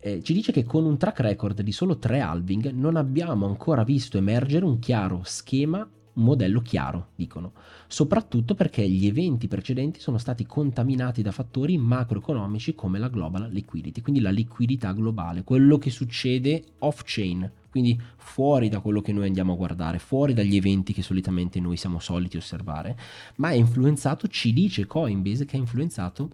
[0.00, 3.82] Eh, ci dice che con un track record di solo tre halving non abbiamo ancora
[3.82, 7.52] visto emergere un chiaro schema un modello chiaro, dicono,
[7.86, 14.02] soprattutto perché gli eventi precedenti sono stati contaminati da fattori macroeconomici come la global liquidity,
[14.02, 19.52] quindi la liquidità globale, quello che succede off-chain, quindi fuori da quello che noi andiamo
[19.52, 22.98] a guardare, fuori dagli eventi che solitamente noi siamo soliti osservare,
[23.36, 26.30] ma è influenzato, ci dice Coinbase che è influenzato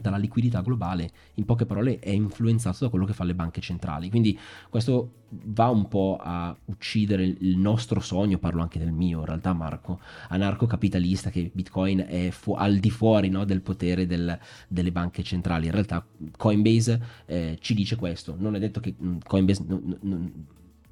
[0.00, 4.10] dalla liquidità globale, in poche parole è influenzato da quello che fanno le banche centrali.
[4.10, 9.26] Quindi questo va un po' a uccidere il nostro sogno, parlo anche del mio in
[9.26, 14.92] realtà Marco, anarcocapitalista che Bitcoin è fu- al di fuori no, del potere del, delle
[14.92, 15.66] banche centrali.
[15.66, 16.04] In realtà
[16.36, 19.64] Coinbase eh, ci dice questo, non è detto che mm, Coinbase...
[19.66, 20.32] N- n-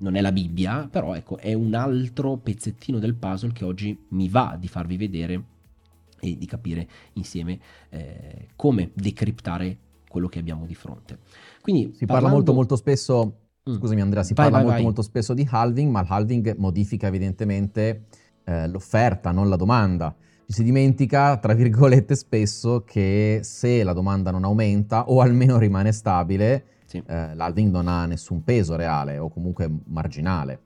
[0.01, 4.29] non è la Bibbia, però ecco, è un altro pezzettino del puzzle che oggi mi
[4.29, 5.43] va di farvi vedere
[6.21, 7.59] e di capire insieme
[7.91, 9.79] eh, come decriptare
[10.09, 11.19] quello che abbiamo di fronte.
[11.61, 12.07] Quindi, si parlando...
[12.07, 13.75] parla molto molto spesso, mm.
[13.75, 14.85] scusami Andrea, si vai, parla vai, molto vai.
[14.85, 18.07] molto spesso di halving, ma il halving modifica evidentemente
[18.45, 20.15] eh, l'offerta, non la domanda.
[20.47, 25.93] Ci si dimentica, tra virgolette, spesso che se la domanda non aumenta o almeno rimane
[25.93, 27.03] stabile, sì.
[27.07, 30.63] eh, l'halving non ha nessun peso reale o comunque marginale.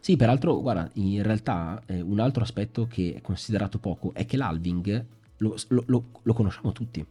[0.00, 4.38] Sì, peraltro, guarda, in realtà eh, un altro aspetto che è considerato poco è che
[4.38, 5.04] l'halving
[5.36, 7.04] lo, lo, lo, lo conosciamo tutti.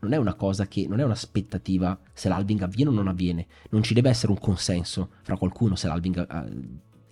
[0.00, 3.46] Non è una cosa che, non è un'aspettativa se l'halving avviene o non avviene.
[3.70, 6.68] Non ci deve essere un consenso fra qualcuno se l'halving eh,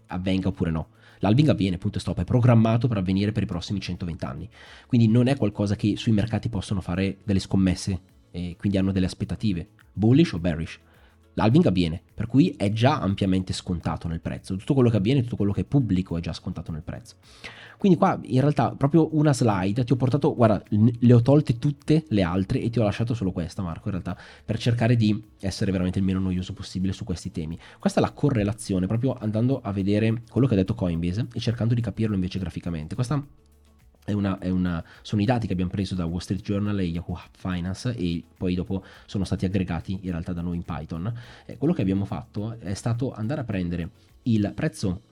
[0.07, 0.89] avvenga oppure no.
[1.19, 4.49] L'halving avviene, punto e stop, è programmato per avvenire per i prossimi 120 anni.
[4.87, 9.07] Quindi non è qualcosa che sui mercati possono fare delle scommesse e quindi hanno delle
[9.07, 10.81] aspettative, bullish o bearish
[11.35, 14.57] l'halving avviene, per cui è già ampiamente scontato nel prezzo.
[14.57, 17.17] Tutto quello che avviene, tutto quello che è pubblico è già scontato nel prezzo.
[17.79, 22.05] Quindi qua in realtà proprio una slide ti ho portato, guarda, le ho tolte tutte
[22.11, 25.73] le altre e ti ho lasciato solo questa Marco in realtà per cercare di essere
[25.73, 27.59] veramente il meno noioso possibile su questi temi.
[27.81, 31.75] Questa è la correlazione, proprio andando a vedere quello che ha detto Coinbase e cercando
[31.75, 32.95] di capirlo invece graficamente.
[32.95, 33.21] Questa
[34.05, 36.85] è una, è una, sono i dati che abbiamo preso da Wall Street Journal e
[36.85, 41.13] Yahoo Finance e poi dopo sono stati aggregati in realtà da noi in Python.
[41.47, 43.91] Eh, quello che abbiamo fatto è stato andare a prendere
[44.23, 45.03] il prezzo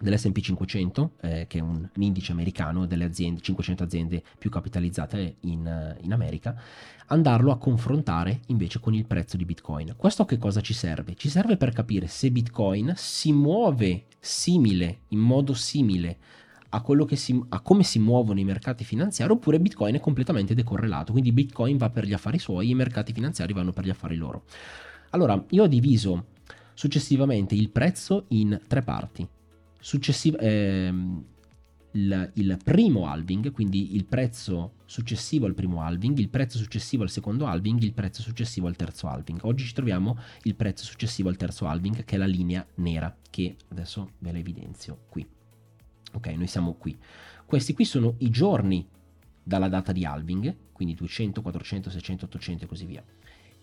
[0.00, 5.36] dell'S&P 500, eh, che è un, un, indice americano delle aziende, 500 aziende più capitalizzate
[5.40, 6.58] in, in, America,
[7.06, 9.94] andarlo a confrontare invece con il prezzo di Bitcoin.
[9.96, 11.14] Questo che cosa ci serve?
[11.16, 16.18] Ci serve per capire se Bitcoin si muove simile, in modo simile
[16.70, 21.32] a, si, a, come si muovono i mercati finanziari oppure Bitcoin è completamente decorrelato, quindi
[21.32, 24.44] Bitcoin va per gli affari suoi e i mercati finanziari vanno per gli affari loro.
[25.10, 26.26] Allora, io ho diviso
[26.74, 29.26] successivamente il prezzo in tre parti.
[29.80, 31.24] Successiv- ehm,
[31.92, 37.10] il, il, primo halving, quindi il prezzo successivo al primo halving, il prezzo successivo al
[37.10, 39.40] secondo halving, il prezzo successivo al terzo halving.
[39.42, 43.56] Oggi ci troviamo il prezzo successivo al terzo halving, che è la linea nera, che
[43.68, 45.26] adesso ve la evidenzio qui.
[46.12, 46.96] Ok, noi siamo qui.
[47.44, 48.86] Questi qui sono i giorni
[49.42, 53.04] dalla data di halving, quindi 200, 400, 600, 800 e così via.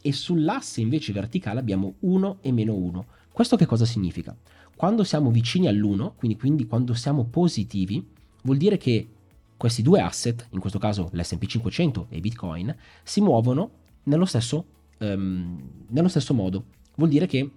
[0.01, 3.05] E sull'asse invece verticale abbiamo 1 e meno 1.
[3.31, 4.35] Questo che cosa significa?
[4.75, 8.05] Quando siamo vicini all'1, quindi, quindi quando siamo positivi,
[8.43, 9.09] vuol dire che
[9.57, 13.71] questi due asset, in questo caso l'SP 500 e Bitcoin, si muovono
[14.03, 14.65] nello stesso,
[14.99, 16.65] um, nello stesso modo.
[16.95, 17.49] Vuol dire che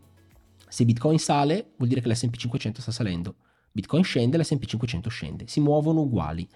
[0.66, 3.34] se Bitcoin sale, vuol dire che l'SP 500 sta salendo.
[3.72, 5.44] Bitcoin scende, l'SP 500 scende.
[5.46, 6.48] Si muovono uguali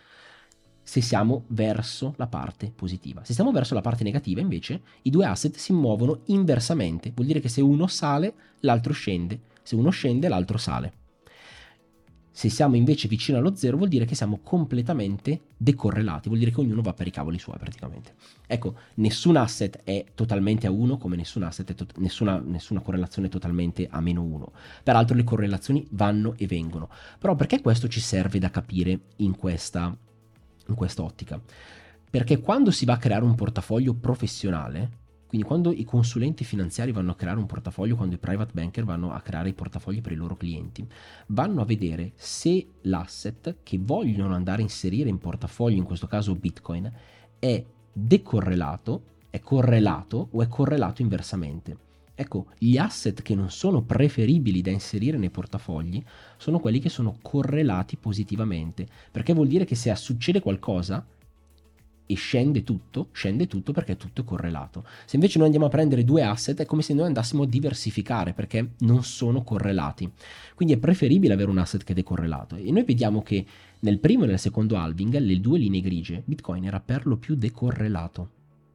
[0.83, 3.25] se siamo verso la parte positiva.
[3.25, 7.13] Se siamo verso la parte negativa, invece, i due asset si muovono inversamente.
[7.15, 9.41] Vuol dire che se uno sale, l'altro scende.
[9.63, 11.04] Se uno scende, l'altro sale.
[12.37, 16.59] Se siamo invece vicino allo zero vuol dire che siamo completamente decorrelati, vuol dire che
[16.59, 18.15] ognuno va per i cavoli suoi praticamente.
[18.49, 23.29] Ecco, nessun asset è totalmente a 1 come nessun asset è to- nessuna, nessuna correlazione
[23.29, 24.53] è totalmente a meno 1.
[24.83, 26.89] Peraltro le correlazioni vanno e vengono.
[27.21, 29.97] Però perché questo ci serve da capire in questa,
[30.67, 31.41] in questa ottica?
[32.11, 35.03] Perché quando si va a creare un portafoglio professionale,
[35.35, 39.13] quindi quando i consulenti finanziari vanno a creare un portafoglio, quando i private banker vanno
[39.13, 40.87] a creare i portafogli per i loro clienti,
[41.27, 46.37] vanno a vedere se l'asset che vogliono andare a inserire in portafoglio, in questo caso
[46.37, 46.89] Bitcoin,
[47.41, 51.79] è decorrelato, è correlato o è correlato inversamente.
[52.15, 56.01] Ecco, gli asset che non sono preferibili da inserire nei portafogli
[56.37, 61.05] sono quelli che sono correlati positivamente, perché vuol dire che se succede qualcosa,
[62.07, 64.85] e scende tutto, scende tutto perché tutto è correlato.
[65.07, 68.33] Se invece noi andiamo a prendere due asset è come se noi andassimo a diversificare
[68.33, 70.11] perché non sono correlati.
[70.55, 72.57] Quindi è preferibile avere un asset che è decorrelato.
[72.57, 73.45] E noi vediamo che
[73.81, 77.35] nel primo e nel secondo halving, le due linee grigie, Bitcoin era per lo più
[77.35, 78.31] decorrelato.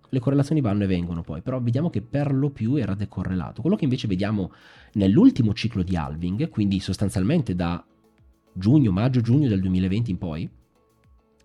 [0.10, 3.62] Le correlazioni vanno e vengono poi, però vediamo che per lo più era decorrelato.
[3.62, 4.52] Quello che invece vediamo
[4.94, 7.84] nell'ultimo ciclo di halving, quindi sostanzialmente da
[8.54, 10.50] giugno, maggio, giugno del 2020 in poi,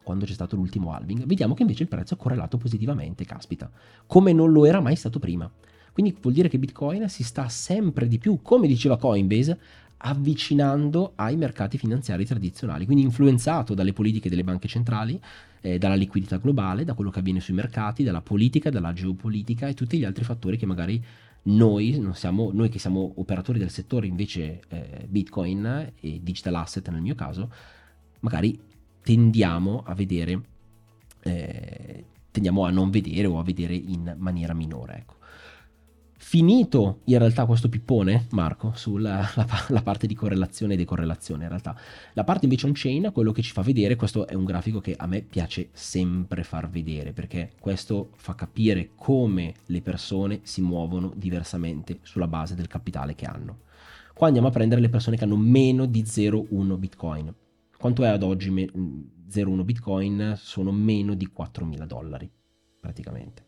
[0.04, 3.68] quando c'è stato l'ultimo halving, vediamo che invece il prezzo è correlato positivamente, caspita,
[4.06, 5.50] come non lo era mai stato prima.
[5.92, 9.58] Quindi vuol dire che Bitcoin si sta sempre di più, come diceva Coinbase,
[9.98, 15.18] avvicinando ai mercati finanziari tradizionali, quindi influenzato dalle politiche delle banche centrali,
[15.60, 19.74] eh, dalla liquidità globale, da quello che avviene sui mercati, dalla politica, dalla geopolitica e
[19.74, 21.02] tutti gli altri fattori che magari
[21.44, 27.02] noi, siamo, noi che siamo operatori del settore invece eh, Bitcoin e digital asset nel
[27.02, 27.50] mio caso,
[28.20, 28.58] magari
[29.04, 30.40] tendiamo a vedere,
[31.22, 34.96] eh, tendiamo a non vedere o a vedere in maniera minore.
[34.96, 35.14] Ecco.
[36.16, 41.50] Finito in realtà questo pippone, Marco, sulla la, la parte di correlazione e decorrelazione, in
[41.50, 41.76] realtà
[42.14, 45.06] la parte invece on-chain, quello che ci fa vedere, questo è un grafico che a
[45.06, 51.98] me piace sempre far vedere, perché questo fa capire come le persone si muovono diversamente
[52.02, 53.58] sulla base del capitale che hanno.
[54.14, 57.34] Qua andiamo a prendere le persone che hanno meno di 0,1 bitcoin.
[57.78, 60.34] Quanto è ad oggi 0,1 Bitcoin?
[60.36, 62.30] Sono meno di 4.000 dollari,
[62.80, 63.42] praticamente.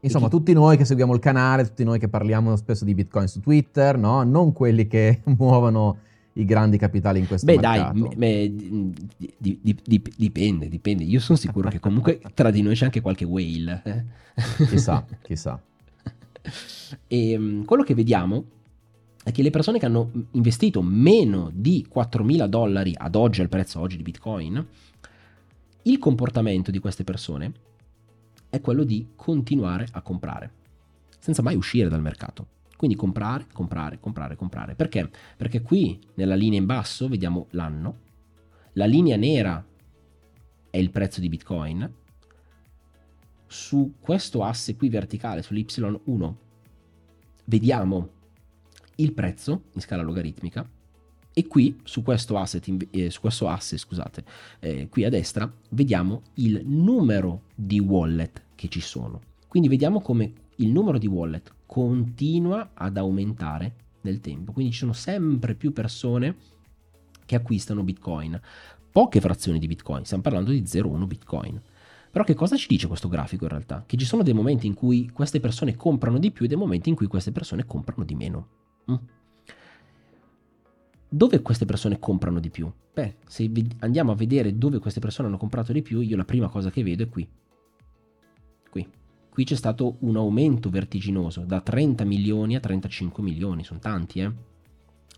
[0.00, 3.40] Insomma, tutti noi che seguiamo il canale, tutti noi che parliamo spesso di Bitcoin su
[3.40, 4.22] Twitter, no?
[4.22, 5.98] Non quelli che muovono
[6.34, 8.08] i grandi capitali in questo beh, mercato.
[8.14, 8.92] Beh, dai,
[9.38, 11.04] di, di, di, dipende, dipende.
[11.04, 13.82] Io sono sicuro che comunque tra di noi c'è anche qualche whale.
[13.84, 14.04] Eh?
[14.66, 15.60] chissà, chissà.
[17.06, 18.44] E ehm, quello che vediamo
[19.24, 23.80] è che le persone che hanno investito meno di 4.000 dollari ad oggi, al prezzo
[23.80, 24.64] oggi di Bitcoin,
[25.82, 27.52] il comportamento di queste persone
[28.50, 30.52] è quello di continuare a comprare,
[31.18, 32.48] senza mai uscire dal mercato.
[32.76, 34.74] Quindi comprare, comprare, comprare, comprare.
[34.74, 35.10] Perché?
[35.38, 37.96] Perché qui nella linea in basso vediamo l'anno,
[38.74, 39.64] la linea nera
[40.68, 41.90] è il prezzo di Bitcoin,
[43.46, 46.34] su questo asse qui verticale, sull'Y1,
[47.44, 48.08] vediamo
[48.96, 50.68] il prezzo in scala logaritmica
[51.36, 54.24] e qui su questo asset, eh, su questo asse, scusate,
[54.60, 59.20] eh, qui a destra vediamo il numero di wallet che ci sono.
[59.48, 64.52] Quindi vediamo come il numero di wallet continua ad aumentare nel tempo.
[64.52, 66.36] Quindi ci sono sempre più persone
[67.26, 68.40] che acquistano Bitcoin.
[68.92, 71.60] Poche frazioni di Bitcoin, stiamo parlando di 0,1 Bitcoin.
[72.12, 73.82] Però che cosa ci dice questo grafico in realtà?
[73.84, 76.90] Che ci sono dei momenti in cui queste persone comprano di più e dei momenti
[76.90, 78.46] in cui queste persone comprano di meno.
[78.90, 78.94] Mm.
[81.08, 82.70] Dove queste persone comprano di più?
[82.92, 86.48] Beh, se andiamo a vedere dove queste persone hanno comprato di più, io la prima
[86.48, 87.28] cosa che vedo è qui.
[88.70, 88.88] Qui.
[89.28, 94.32] Qui c'è stato un aumento vertiginoso da 30 milioni a 35 milioni, sono tanti, eh?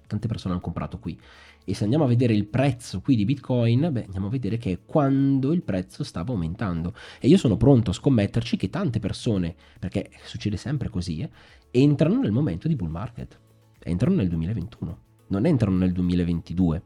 [0.07, 1.19] tante persone hanno comprato qui.
[1.65, 4.73] E se andiamo a vedere il prezzo qui di Bitcoin, beh, andiamo a vedere che
[4.73, 6.95] è quando il prezzo stava aumentando.
[7.21, 11.31] E io sono pronto a scommetterci che tante persone, perché succede sempre così, eh,
[11.71, 13.41] entrano nel momento di bull market,
[13.87, 16.83] entrano nel 2021, non entrano nel 2022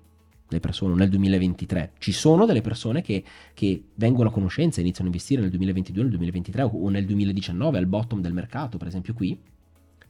[0.49, 1.93] le persone nel 2023.
[1.99, 3.23] Ci sono delle persone che,
[3.55, 7.79] che, vengono a conoscenza e iniziano a investire nel 2022, nel 2023 o nel 2019
[7.79, 9.39] al bottom del mercato, per esempio qui,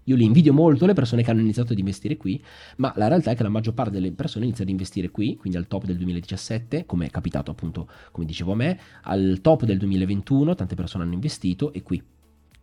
[0.05, 2.43] io li invidio molto le persone che hanno iniziato ad investire qui,
[2.77, 5.59] ma la realtà è che la maggior parte delle persone inizia ad investire qui, quindi
[5.59, 9.79] al top del 2017, come è capitato appunto, come dicevo a me, al top del
[9.79, 12.03] 2021 tante persone hanno investito e qui.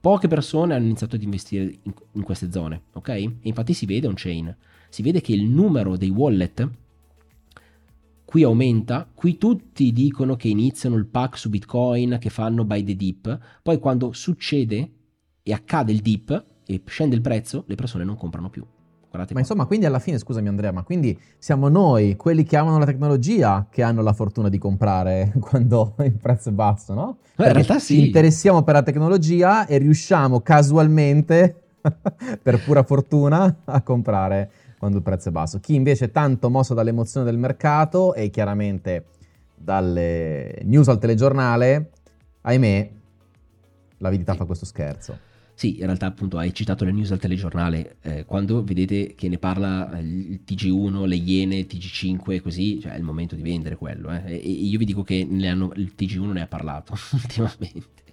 [0.08, 3.10] Poche persone hanno iniziato ad investire in, in queste zone, ok?
[3.10, 4.56] E infatti si vede on chain,
[4.88, 6.66] si vede che il numero dei wallet
[8.24, 12.96] qui aumenta, qui tutti dicono che iniziano il pack su Bitcoin, che fanno buy the
[12.96, 14.92] dip, poi quando succede
[15.44, 18.66] e accade il dip, e scende il prezzo, le persone non comprano più.
[19.18, 19.40] Guardate ma qua.
[19.40, 23.68] insomma, quindi alla fine, scusami Andrea, ma quindi siamo noi, quelli che amano la tecnologia,
[23.70, 27.18] che hanno la fortuna di comprare quando il prezzo è basso, no?
[27.36, 27.96] Beh, in realtà sì.
[27.96, 31.64] Ci interessiamo per la tecnologia e riusciamo casualmente,
[32.42, 35.60] per pura fortuna, a comprare quando il prezzo è basso.
[35.60, 39.06] Chi invece è tanto mosso dall'emozione del mercato e chiaramente
[39.56, 41.90] dalle news al telegiornale,
[42.42, 42.90] ahimè,
[43.98, 44.38] l'avidità sì.
[44.38, 45.18] fa questo scherzo.
[45.58, 49.40] Sì, in realtà appunto hai citato le news al telegiornale, eh, quando vedete che ne
[49.40, 54.12] parla il TG1, le Iene, il TG5 così, cioè è il momento di vendere quello.
[54.12, 54.36] Eh.
[54.36, 58.04] E io vi dico che hanno, il TG1 ne ha parlato ultimamente.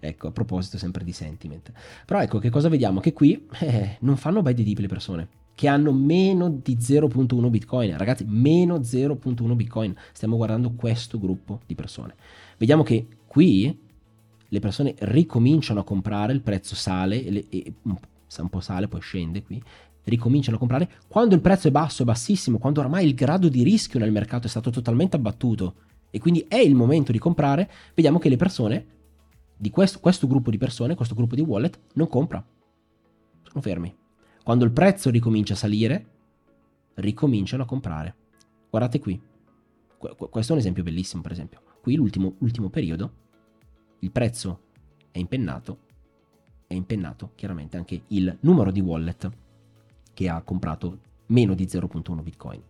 [0.00, 1.70] ecco, a proposito sempre di sentiment.
[2.04, 2.98] Però ecco, che cosa vediamo?
[2.98, 7.48] Che qui eh, non fanno buy the deep le persone che hanno meno di 0.1
[7.48, 7.96] bitcoin.
[7.96, 9.94] Ragazzi, meno 0.1 bitcoin.
[10.10, 12.16] Stiamo guardando questo gruppo di persone.
[12.56, 13.86] Vediamo che qui
[14.48, 19.42] le persone ricominciano a comprare, il prezzo sale, e, e un po' sale, poi scende
[19.42, 19.62] qui,
[20.04, 23.62] ricominciano a comprare quando il prezzo è basso, è bassissimo, quando ormai il grado di
[23.62, 25.74] rischio nel mercato è stato totalmente abbattuto
[26.10, 28.86] e quindi è il momento di comprare, vediamo che le persone,
[29.56, 32.42] di questo, questo gruppo di persone, questo gruppo di wallet, non compra.
[33.42, 33.94] Sono fermi.
[34.42, 36.06] Quando il prezzo ricomincia a salire,
[36.94, 38.14] ricominciano a comprare.
[38.70, 39.20] Guardate qui.
[39.98, 41.60] Questo è un esempio bellissimo, per esempio.
[41.82, 43.12] Qui l'ultimo, l'ultimo periodo
[44.00, 44.60] il prezzo
[45.10, 45.78] è impennato,
[46.66, 49.30] è impennato chiaramente anche il numero di wallet
[50.14, 52.60] che ha comprato meno di 0.1 bitcoin.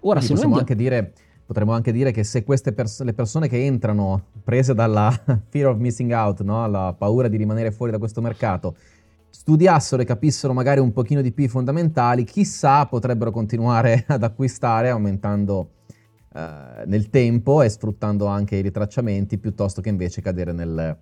[0.00, 0.56] Ora, se possiamo andiamo...
[0.58, 1.12] anche dire,
[1.44, 5.10] potremmo anche dire che se queste pers- le persone che entrano prese dalla
[5.48, 6.66] fear of missing out, no?
[6.66, 8.76] la paura di rimanere fuori da questo mercato,
[9.30, 14.90] studiassero e capissero magari un pochino di più i fondamentali, chissà potrebbero continuare ad acquistare
[14.90, 15.70] aumentando
[16.34, 20.98] eh, nel tempo e sfruttando anche i ritracciamenti piuttosto che invece cadere nel,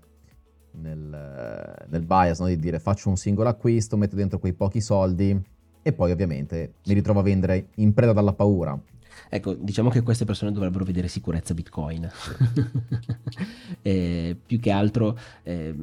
[0.73, 2.47] nel, nel bias no?
[2.47, 5.41] di dire faccio un singolo acquisto, metto dentro quei pochi soldi
[5.81, 8.79] e poi ovviamente mi ritrovo a vendere in preda dalla paura.
[9.29, 12.11] Ecco, diciamo che queste persone dovrebbero vedere sicurezza Bitcoin.
[13.81, 15.75] eh, più che altro eh,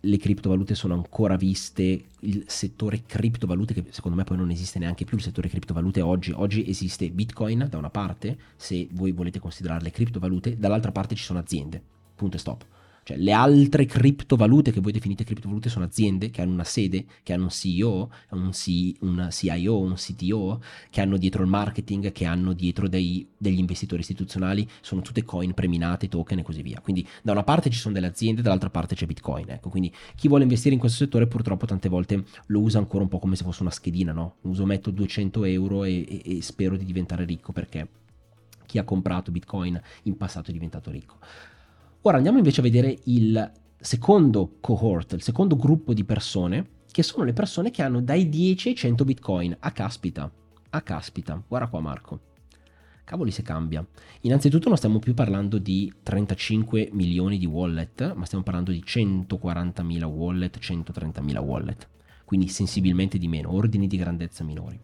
[0.00, 5.04] le criptovalute sono ancora viste, il settore criptovalute che secondo me poi non esiste neanche
[5.04, 9.90] più, il settore criptovalute oggi, oggi esiste Bitcoin da una parte, se voi volete considerare
[9.90, 11.82] criptovalute, dall'altra parte ci sono aziende,
[12.14, 12.64] punto e stop.
[13.10, 17.32] Cioè, le altre criptovalute che voi definite criptovalute sono aziende che hanno una sede, che
[17.32, 22.24] hanno un CEO, un, C, un CIO, un CTO, che hanno dietro il marketing, che
[22.24, 26.80] hanno dietro dei, degli investitori istituzionali, sono tutte coin preminate, token e così via.
[26.80, 29.50] Quindi da una parte ci sono delle aziende, dall'altra parte c'è Bitcoin.
[29.50, 33.08] Ecco, quindi chi vuole investire in questo settore purtroppo tante volte lo usa ancora un
[33.08, 34.36] po' come se fosse una schedina, no?
[34.42, 37.88] Uso, metto 200 euro e, e, e spero di diventare ricco perché
[38.66, 41.16] chi ha comprato Bitcoin in passato è diventato ricco.
[42.04, 47.24] Ora andiamo invece a vedere il secondo cohort, il secondo gruppo di persone, che sono
[47.24, 49.54] le persone che hanno dai 10 ai 100 bitcoin.
[49.60, 50.32] A caspita,
[50.70, 52.20] a caspita, guarda qua Marco.
[53.04, 53.86] Cavoli se cambia.
[54.22, 60.04] Innanzitutto non stiamo più parlando di 35 milioni di wallet, ma stiamo parlando di 140.000
[60.04, 61.88] wallet, 130.000 wallet.
[62.24, 64.80] Quindi sensibilmente di meno, ordini di grandezza minori.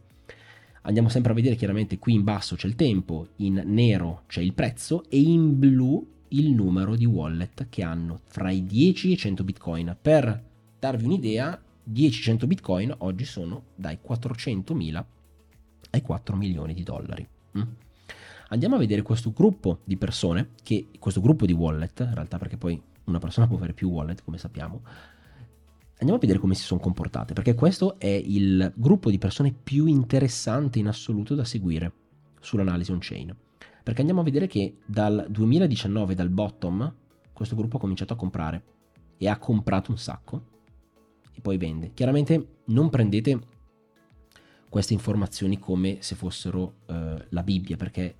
[0.82, 4.52] Andiamo sempre a vedere chiaramente qui in basso c'è il tempo, in nero c'è il
[4.52, 9.16] prezzo e in blu il numero di wallet che hanno fra i 10 e i
[9.16, 9.96] 100 bitcoin.
[10.00, 10.44] Per
[10.78, 11.60] darvi un'idea,
[11.92, 15.04] 10-100 bitcoin oggi sono dai 400.000
[15.90, 17.26] ai 4 milioni di dollari.
[17.58, 17.62] Mm?
[18.48, 22.56] Andiamo a vedere questo gruppo di persone, che, questo gruppo di wallet, in realtà perché
[22.56, 24.82] poi una persona può avere più wallet, come sappiamo.
[25.98, 29.86] Andiamo a vedere come si sono comportate, perché questo è il gruppo di persone più
[29.86, 31.92] interessante in assoluto da seguire
[32.40, 33.34] sull'analisi on-chain.
[33.86, 36.92] Perché andiamo a vedere che dal 2019, dal bottom,
[37.32, 38.64] questo gruppo ha cominciato a comprare
[39.16, 40.42] e ha comprato un sacco
[41.32, 41.92] e poi vende.
[41.94, 43.38] Chiaramente non prendete
[44.68, 48.16] queste informazioni come se fossero eh, la Bibbia, perché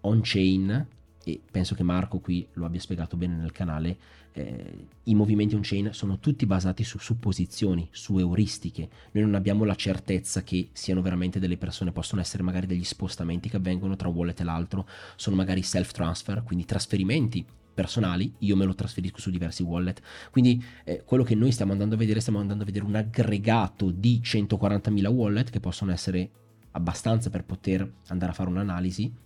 [0.00, 0.88] on-chain,
[1.28, 3.98] e penso che Marco qui lo abbia spiegato bene nel canale,
[4.30, 8.88] eh, i movimenti on-chain sono tutti basati su supposizioni, su euristiche.
[9.10, 13.48] Noi non abbiamo la certezza che siano veramente delle persone, possono essere magari degli spostamenti
[13.48, 18.64] che avvengono tra un wallet e l'altro, sono magari self-transfer, quindi trasferimenti personali, io me
[18.64, 20.00] lo trasferisco su diversi wallet.
[20.30, 23.90] Quindi eh, quello che noi stiamo andando a vedere, stiamo andando a vedere un aggregato
[23.90, 26.30] di 140.000 wallet che possono essere
[26.70, 29.24] abbastanza per poter andare a fare un'analisi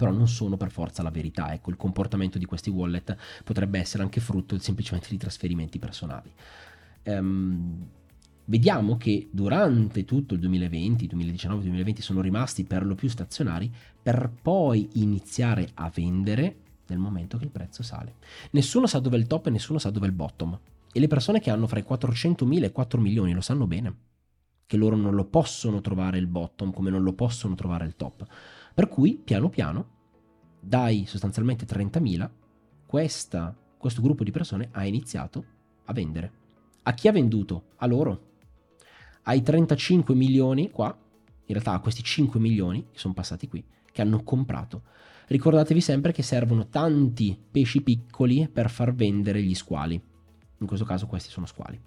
[0.00, 1.52] però non sono per forza la verità.
[1.52, 6.32] Ecco, il comportamento di questi wallet potrebbe essere anche frutto semplicemente di trasferimenti personali.
[7.02, 7.86] Um,
[8.46, 13.70] vediamo che durante tutto il 2020, 2019, 2020 sono rimasti per lo più stazionari
[14.02, 18.14] per poi iniziare a vendere nel momento che il prezzo sale.
[18.52, 20.58] Nessuno sa dove è il top e nessuno sa dove è il bottom.
[20.90, 23.94] E le persone che hanno fra i 400.000 e i 4 milioni lo sanno bene,
[24.64, 28.26] che loro non lo possono trovare il bottom come non lo possono trovare il top.
[28.80, 29.88] Per cui, piano piano,
[30.58, 32.30] dai sostanzialmente 30.000,
[32.86, 35.44] questa, questo gruppo di persone ha iniziato
[35.84, 36.32] a vendere.
[36.84, 37.64] A chi ha venduto?
[37.76, 38.28] A loro.
[39.24, 43.62] Ai 35 milioni qua, in realtà a questi 5 milioni che sono passati qui,
[43.92, 44.84] che hanno comprato.
[45.26, 50.02] Ricordatevi sempre che servono tanti pesci piccoli per far vendere gli squali.
[50.56, 51.78] In questo caso questi sono squali.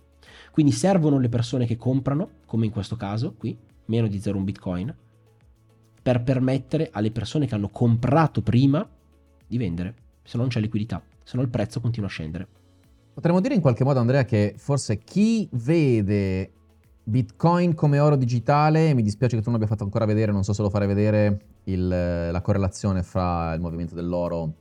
[0.52, 4.96] Quindi servono le persone che comprano, come in questo caso qui, meno di 0,1 bitcoin,
[6.04, 8.88] per permettere alle persone che hanno comprato prima
[9.47, 12.47] di vendere, se non c'è liquidità, se no il prezzo continua a scendere.
[13.14, 16.51] Potremmo dire in qualche modo, Andrea, che forse chi vede
[17.04, 20.51] Bitcoin come oro digitale, mi dispiace che tu non abbia fatto ancora vedere, non so
[20.51, 24.56] se lo farei vedere, il, la correlazione fra il movimento dell'oro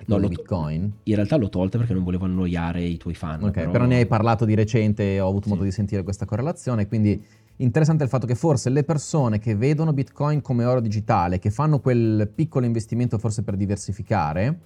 [0.00, 0.92] e no, di Bitcoin.
[1.04, 3.42] In realtà l'ho tolta perché non volevo annoiare i tuoi fan.
[3.42, 5.50] Ok, però, però ne hai parlato di recente e ho avuto sì.
[5.50, 7.22] modo di sentire questa correlazione, quindi
[7.58, 11.80] interessante il fatto che forse le persone che vedono Bitcoin come oro digitale, che fanno
[11.80, 14.58] quel piccolo investimento forse per diversificare,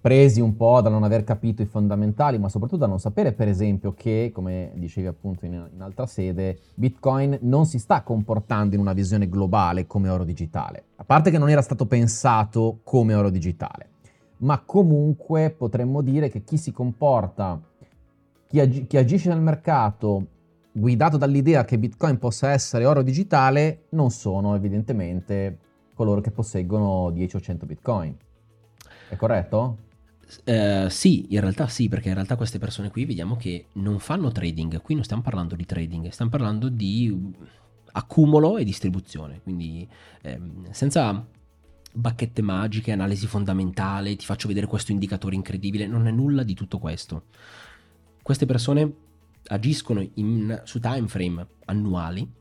[0.00, 3.48] presi un po' da non aver capito i fondamentali, ma soprattutto da non sapere, per
[3.48, 8.80] esempio, che, come dicevi appunto in, in, altra sede, Bitcoin non si sta comportando in
[8.80, 10.84] una visione globale come oro digitale.
[10.96, 13.88] A parte che non era stato pensato come oro digitale,
[14.38, 17.60] ma comunque potremmo dire che chi si comporta,
[18.46, 20.38] chi, ag- chi agisce nel mercato
[20.72, 25.58] guidato dall'idea che Bitcoin possa essere oro digitale, non sono evidentemente
[25.94, 28.16] coloro che posseggono 10 o 100 Bitcoin.
[29.08, 29.88] È corretto?
[30.44, 34.30] Uh, sì, in realtà sì, perché in realtà queste persone qui vediamo che non fanno
[34.30, 37.34] trading, qui non stiamo parlando di trading, stiamo parlando di
[37.92, 39.86] accumulo e distribuzione, quindi
[40.22, 41.26] ehm, senza
[41.92, 46.78] bacchette magiche, analisi fondamentale, ti faccio vedere questo indicatore incredibile, non è nulla di tutto
[46.78, 47.24] questo.
[48.22, 48.92] Queste persone
[49.48, 52.38] agiscono in, su time frame annuali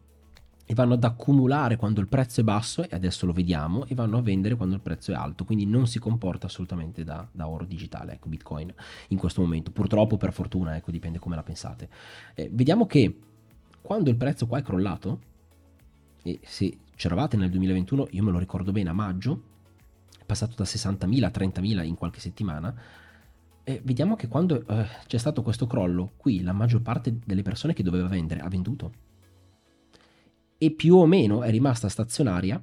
[0.72, 4.20] e vanno ad accumulare quando il prezzo è basso, e adesso lo vediamo, e vanno
[4.20, 7.66] a vendere quando il prezzo è alto, quindi non si comporta assolutamente da, da oro
[7.66, 8.72] digitale, ecco, Bitcoin
[9.08, 11.90] in questo momento, purtroppo per fortuna, ecco, dipende come la pensate.
[12.36, 13.20] Eh, vediamo che
[13.82, 15.22] quando il prezzo qua è crollato,
[16.22, 19.42] e se c'eravate nel 2021, io me lo ricordo bene, a maggio,
[20.20, 22.72] è passato da 60.000 a 30.000 in qualche settimana,
[23.70, 27.74] e vediamo che quando eh, c'è stato questo crollo, qui la maggior parte delle persone
[27.74, 28.92] che doveva vendere ha venduto.
[30.58, 32.60] E più o meno è rimasta stazionaria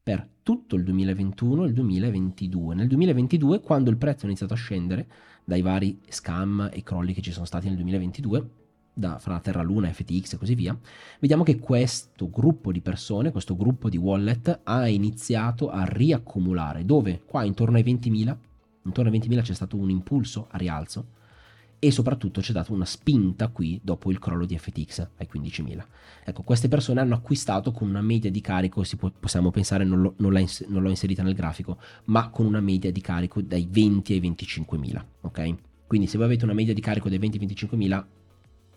[0.00, 2.74] per tutto il 2021 e il 2022.
[2.76, 5.08] Nel 2022, quando il prezzo è iniziato a scendere,
[5.44, 8.50] dai vari scam e crolli che ci sono stati nel 2022,
[8.94, 10.78] da fra Terra Luna, FTX e così via,
[11.18, 16.84] vediamo che questo gruppo di persone, questo gruppo di wallet ha iniziato a riaccumulare.
[16.84, 17.20] Dove?
[17.24, 18.36] Qua intorno ai 20.000
[18.84, 21.18] intorno ai 20.000 c'è stato un impulso a rialzo
[21.82, 25.82] e soprattutto c'è stata una spinta qui dopo il crollo di FTX ai 15.000.
[26.24, 30.14] Ecco, queste persone hanno acquistato con una media di carico, può, possiamo pensare, non, lo,
[30.18, 34.12] non, ins- non, l'ho inserita nel grafico, ma con una media di carico dai 20
[34.12, 35.54] ai 25.000, ok?
[35.86, 38.04] Quindi se voi avete una media di carico dai 20 ai 25.000,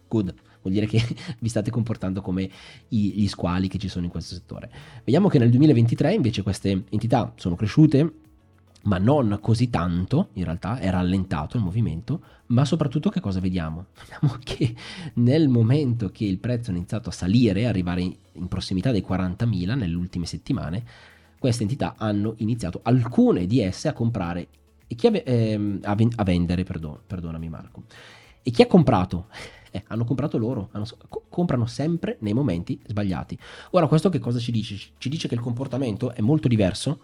[0.07, 1.03] good, vuol dire che
[1.39, 2.49] vi state comportando come
[2.87, 4.71] i, gli squali che ci sono in questo settore.
[5.03, 8.21] Vediamo che nel 2023 invece queste entità sono cresciute,
[8.83, 13.87] ma non così tanto, in realtà è rallentato il movimento, ma soprattutto che cosa vediamo?
[13.99, 14.75] Vediamo che
[15.15, 19.75] nel momento che il prezzo è iniziato a salire, arrivare in, in prossimità dei 40.000
[19.75, 20.83] nelle ultime settimane,
[21.39, 24.47] queste entità hanno iniziato, alcune di esse, a comprare
[24.87, 27.83] e chi ave, ehm, a, ven- a, vendere, perdon, perdonami Marco.
[28.41, 29.27] E chi ha comprato?
[29.71, 33.37] Eh, hanno comprato loro, hanno, co- comprano sempre nei momenti sbagliati.
[33.71, 34.91] Ora, questo che cosa ci dice?
[34.97, 36.99] Ci dice che il comportamento è molto diverso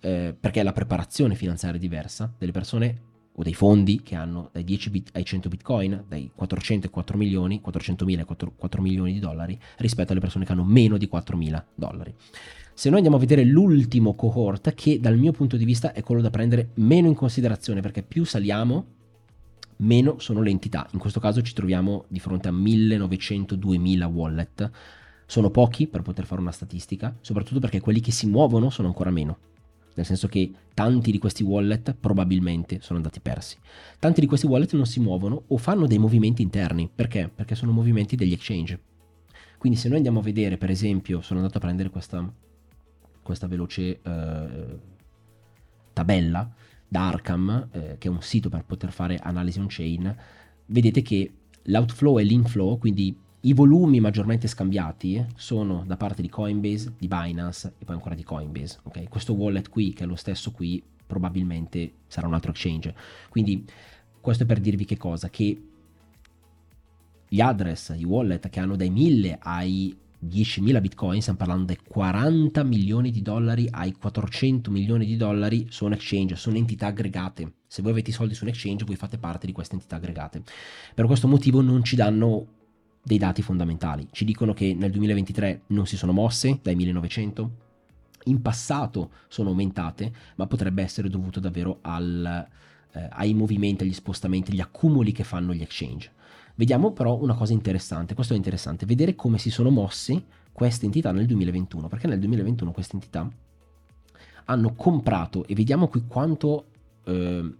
[0.00, 4.64] eh, perché la preparazione finanziaria è diversa, delle persone o dei fondi che hanno dai
[4.64, 8.82] 10 bit ai 100 bitcoin, dai 400 ai 4 milioni, 400 mila ai 4, 4
[8.82, 12.14] milioni di dollari, rispetto alle persone che hanno meno di 4 mila dollari.
[12.74, 16.22] Se noi andiamo a vedere l'ultimo cohort, che dal mio punto di vista è quello
[16.22, 18.86] da prendere meno in considerazione, perché più saliamo,
[19.78, 20.88] meno sono le entità.
[20.92, 24.70] In questo caso ci troviamo di fronte a 1900-2000 wallet.
[25.26, 29.10] Sono pochi per poter fare una statistica, soprattutto perché quelli che si muovono sono ancora
[29.10, 29.49] meno
[29.94, 33.56] nel senso che tanti di questi wallet probabilmente sono andati persi.
[33.98, 37.30] Tanti di questi wallet non si muovono o fanno dei movimenti interni, perché?
[37.34, 38.80] Perché sono movimenti degli exchange.
[39.58, 42.32] Quindi se noi andiamo a vedere, per esempio, sono andato a prendere questa,
[43.22, 44.78] questa veloce eh,
[45.92, 46.50] tabella
[46.88, 50.16] da Arkham, eh, che è un sito per poter fare analisi on-chain,
[50.66, 51.32] vedete che
[51.64, 57.74] l'outflow e l'inflow, quindi i volumi maggiormente scambiati sono da parte di Coinbase, di Binance
[57.78, 58.80] e poi ancora di Coinbase.
[58.82, 59.08] Okay?
[59.08, 62.94] Questo wallet qui, che è lo stesso qui, probabilmente sarà un altro exchange.
[63.30, 63.64] Quindi
[64.20, 65.30] questo è per dirvi che cosa?
[65.30, 65.62] Che
[67.28, 72.62] gli address, i wallet che hanno dai 1000 ai 10.000 bitcoin, stiamo parlando dai 40
[72.62, 77.54] milioni di dollari ai 400 milioni di dollari, sono exchange, sono entità aggregate.
[77.66, 80.42] Se voi avete i soldi su un exchange, voi fate parte di queste entità aggregate.
[80.94, 82.58] Per questo motivo non ci danno
[83.02, 84.08] dei dati fondamentali.
[84.10, 87.50] Ci dicono che nel 2023 non si sono mosse dai 1900,
[88.24, 92.46] in passato sono aumentate, ma potrebbe essere dovuto davvero al,
[92.92, 96.12] eh, ai movimenti, agli spostamenti, agli accumuli che fanno gli exchange.
[96.54, 100.22] Vediamo però una cosa interessante, questo è interessante, vedere come si sono mosse
[100.52, 103.28] queste entità nel 2021, perché nel 2021 queste entità
[104.44, 106.66] hanno comprato, e vediamo qui quanto
[107.04, 107.54] eh,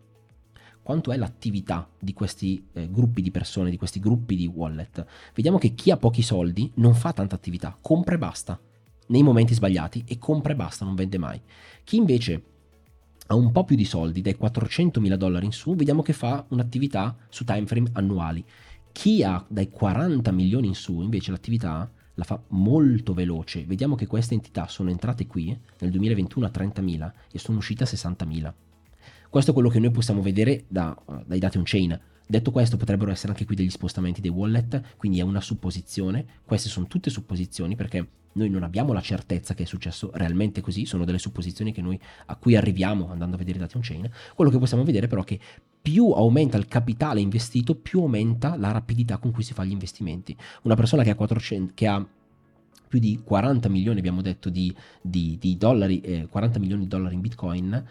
[0.91, 5.07] quanto è l'attività di questi eh, gruppi di persone, di questi gruppi di wallet.
[5.33, 8.61] Vediamo che chi ha pochi soldi non fa tanta attività, compra e basta,
[9.07, 11.41] nei momenti sbagliati, e compra e basta, non vende mai.
[11.85, 12.43] Chi invece
[13.29, 17.17] ha un po' più di soldi, dai 400.000 dollari in su, vediamo che fa un'attività
[17.29, 18.45] su timeframe annuali.
[18.91, 23.65] Chi ha dai 40 milioni in su, invece l'attività la fa molto veloce.
[23.65, 27.87] Vediamo che queste entità sono entrate qui nel 2021 a 30.000 e sono uscite a
[27.87, 28.53] 60.000.
[29.31, 31.99] Questo è quello che noi possiamo vedere da, uh, dai dati on-chain.
[32.27, 36.27] Detto questo, potrebbero essere anche qui degli spostamenti dei wallet, quindi è una supposizione.
[36.45, 40.85] Queste sono tutte supposizioni perché noi non abbiamo la certezza che è successo realmente così,
[40.85, 44.11] sono delle supposizioni noi, a cui arriviamo andando a vedere i dati on-chain.
[44.35, 45.39] Quello che possiamo vedere però è che
[45.81, 50.37] più aumenta il capitale investito, più aumenta la rapidità con cui si fa gli investimenti.
[50.63, 52.05] Una persona che ha, 400, che ha
[52.89, 57.15] più di 40 milioni, abbiamo detto, di, di, di dollari, eh, 40 milioni di dollari
[57.15, 57.85] in bitcoin,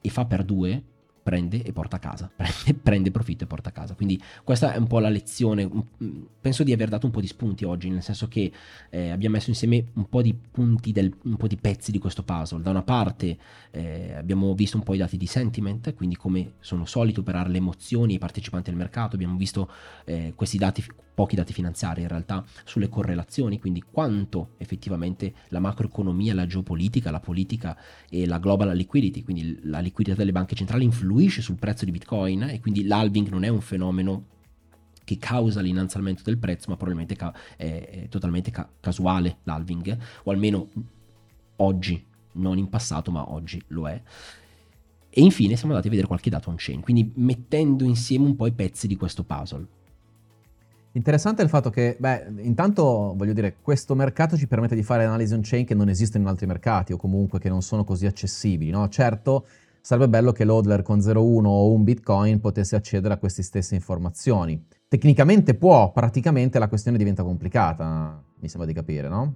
[0.00, 0.82] e fa per due,
[1.28, 3.94] prende e porta a casa, prende, prende, profitto e porta a casa.
[3.94, 5.68] Quindi questa è un po' la lezione,
[6.40, 8.50] penso di aver dato un po' di spunti oggi, nel senso che
[8.88, 12.22] eh, abbiamo messo insieme un po' di punti, del, un po' di pezzi di questo
[12.22, 12.62] puzzle.
[12.62, 13.36] Da una parte
[13.72, 17.58] eh, abbiamo visto un po' i dati di sentiment, quindi come sono solito operare le
[17.58, 19.70] emozioni ai partecipanti al mercato, abbiamo visto
[20.06, 20.82] eh, questi dati
[21.18, 27.18] pochi dati finanziari in realtà sulle correlazioni, quindi quanto effettivamente la macroeconomia, la geopolitica, la
[27.18, 27.76] politica
[28.08, 32.44] e la global liquidity, quindi la liquidità delle banche centrali influisce sul prezzo di Bitcoin
[32.44, 34.26] e quindi l'halving non è un fenomeno
[35.02, 40.68] che causa l'innalzamento del prezzo, ma probabilmente ca- è, totalmente ca- casuale l'halving, o almeno
[41.56, 42.00] oggi,
[42.34, 44.00] non in passato, ma oggi lo è.
[45.10, 48.52] E infine siamo andati a vedere qualche dato on-chain, quindi mettendo insieme un po' i
[48.52, 49.66] pezzi di questo puzzle.
[50.92, 55.34] Interessante il fatto che, beh, intanto voglio dire, questo mercato ci permette di fare analisi
[55.34, 58.88] on-chain che non esistono in altri mercati o comunque che non sono così accessibili, no?
[58.88, 59.46] Certo,
[59.80, 64.64] sarebbe bello che l'hodler con 0,1 o un bitcoin potesse accedere a queste stesse informazioni.
[64.88, 69.34] Tecnicamente può, praticamente la questione diventa complicata, mi sembra di capire, no?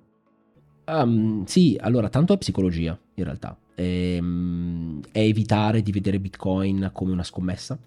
[0.86, 3.57] Um, sì, allora, tanto è psicologia, in realtà.
[3.74, 7.78] Ehm, è evitare di vedere bitcoin come una scommessa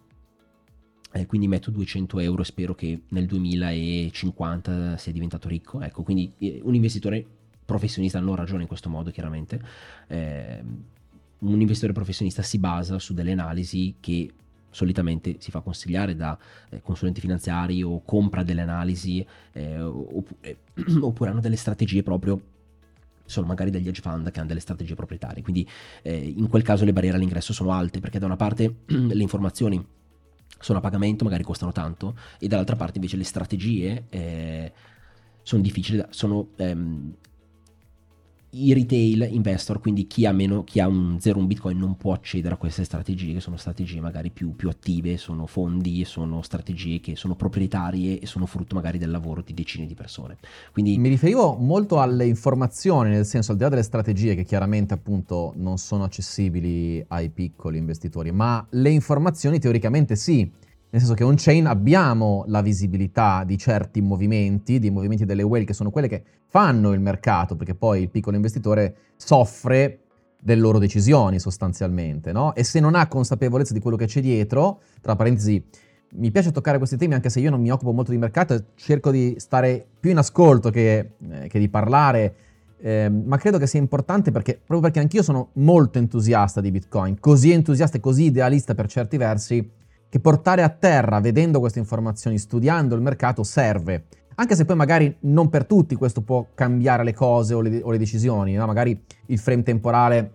[1.16, 5.82] eh, quindi metto 200 euro e spero che nel 2050 sia diventato ricco.
[5.82, 7.26] Ecco, quindi eh, un investitore
[7.64, 9.62] professionista non ragiona in questo modo, chiaramente.
[10.08, 10.62] Eh,
[11.40, 14.30] un investitore professionista si basa su delle analisi che
[14.70, 16.38] solitamente si fa consigliare da
[16.70, 20.58] eh, consulenti finanziari o compra delle analisi eh, oppure,
[21.00, 22.54] oppure, hanno delle strategie proprio
[23.28, 25.68] sono magari degli hedge fund che hanno delle strategie proprietarie quindi
[26.04, 29.84] eh, in quel caso le barriere all'ingresso sono alte perché da una parte le informazioni
[30.60, 34.72] sono a pagamento, magari costano tanto, e dall'altra parte invece le strategie eh,
[35.42, 36.50] sono difficili, sono...
[36.58, 37.16] Ehm,
[38.58, 42.14] i retail investor, quindi chi ha, meno, chi ha un 0 un bitcoin non può
[42.14, 47.00] accedere a queste strategie che sono strategie magari più, più, attive, sono fondi, sono strategie
[47.00, 50.38] che sono proprietarie e sono frutto magari del lavoro di decine di persone.
[50.72, 54.94] Quindi mi riferivo molto alle informazioni, nel senso al di là delle strategie che chiaramente
[54.94, 60.50] appunto non sono accessibili ai piccoli investitori, ma le informazioni teoricamente sì.
[60.96, 65.74] Nel senso che on-chain abbiamo la visibilità di certi movimenti, di movimenti delle whale che
[65.74, 70.00] sono quelle che fanno il mercato, perché poi il piccolo investitore soffre
[70.42, 72.56] delle loro decisioni sostanzialmente, no?
[72.56, 75.62] E se non ha consapevolezza di quello che c'è dietro, tra parentesi,
[76.14, 79.12] mi piace toccare questi temi anche se io non mi occupo molto di mercato cerco
[79.12, 82.36] di stare più in ascolto che, eh, che di parlare,
[82.78, 87.20] eh, ma credo che sia importante perché, proprio perché anch'io sono molto entusiasta di Bitcoin,
[87.20, 89.84] così entusiasta e così idealista per certi versi,
[90.16, 94.06] che portare a terra, vedendo queste informazioni, studiando il mercato, serve.
[94.36, 97.92] Anche se poi magari non per tutti questo può cambiare le cose o le, o
[97.92, 98.66] le decisioni, no?
[98.66, 100.32] magari il frame temporale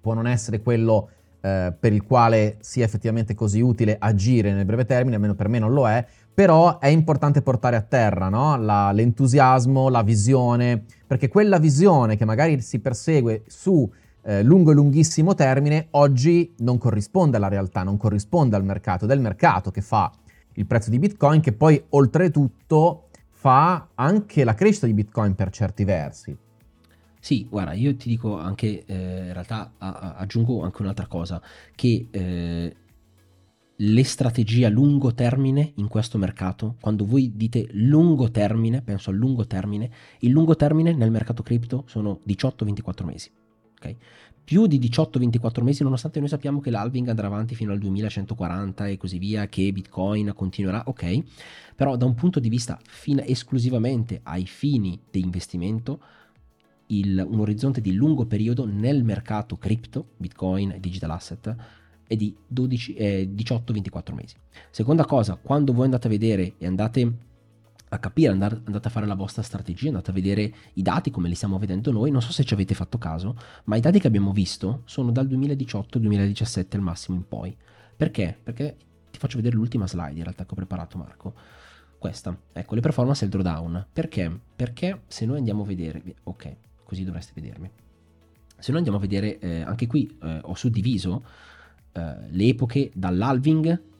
[0.00, 1.10] può non essere quello
[1.40, 5.60] eh, per il quale sia effettivamente così utile agire nel breve termine, almeno per me
[5.60, 6.04] non lo è,
[6.34, 8.56] però è importante portare a terra no?
[8.56, 13.88] la, l'entusiasmo, la visione, perché quella visione che magari si persegue su
[14.24, 19.20] eh, lungo e lunghissimo termine oggi non corrisponde alla realtà, non corrisponde al mercato, del
[19.20, 20.10] mercato che fa
[20.54, 25.84] il prezzo di Bitcoin, che poi oltretutto fa anche la crescita di Bitcoin per certi
[25.84, 26.36] versi.
[27.18, 31.40] Sì, guarda, io ti dico anche, eh, in realtà a, a, aggiungo anche un'altra cosa,
[31.74, 32.76] che eh,
[33.74, 39.12] le strategie a lungo termine in questo mercato, quando voi dite lungo termine, penso a
[39.12, 43.30] lungo termine, il lungo termine nel mercato cripto sono 18-24 mesi
[43.82, 43.96] ok?
[44.44, 48.96] Più di 18-24 mesi, nonostante noi sappiamo che l'halving andrà avanti fino al 2140 e
[48.96, 51.22] così via, che Bitcoin continuerà, ok?
[51.76, 56.00] Però da un punto di vista fin- esclusivamente ai fini di investimento,
[56.86, 61.54] il, un orizzonte di lungo periodo nel mercato cripto, Bitcoin, digital asset,
[62.06, 64.34] è di 12, eh, 18-24 mesi.
[64.70, 67.30] Seconda cosa, quando voi andate a vedere e andate
[67.92, 71.28] a capire, andate, andate a fare la vostra strategia, andate a vedere i dati come
[71.28, 72.10] li stiamo vedendo noi.
[72.10, 75.26] Non so se ci avete fatto caso, ma i dati che abbiamo visto sono dal
[75.26, 77.54] 2018-2017 al massimo in poi.
[77.94, 78.38] Perché?
[78.42, 78.76] Perché
[79.10, 81.34] ti faccio vedere l'ultima slide in realtà che ho preparato Marco.
[81.98, 83.86] Questa, ecco, le performance e il drawdown.
[83.92, 84.40] Perché?
[84.56, 87.70] Perché se noi andiamo a vedere, ok, così dovreste vedermi.
[88.56, 91.24] Se noi andiamo a vedere, eh, anche qui eh, ho suddiviso
[91.92, 93.90] eh, le epoche dall'halving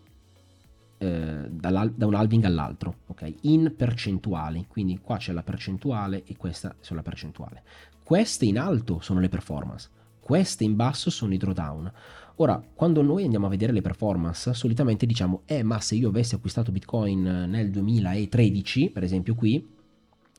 [1.02, 3.34] eh, da un halving all'altro, ok?
[3.42, 7.64] In percentuali, quindi qua c'è la percentuale e questa è la percentuale.
[8.04, 9.90] Queste in alto sono le performance,
[10.20, 11.92] queste in basso sono i drawdown.
[12.36, 16.36] Ora, quando noi andiamo a vedere le performance, solitamente diciamo, eh, ma se io avessi
[16.36, 19.68] acquistato Bitcoin nel 2013, per esempio qui,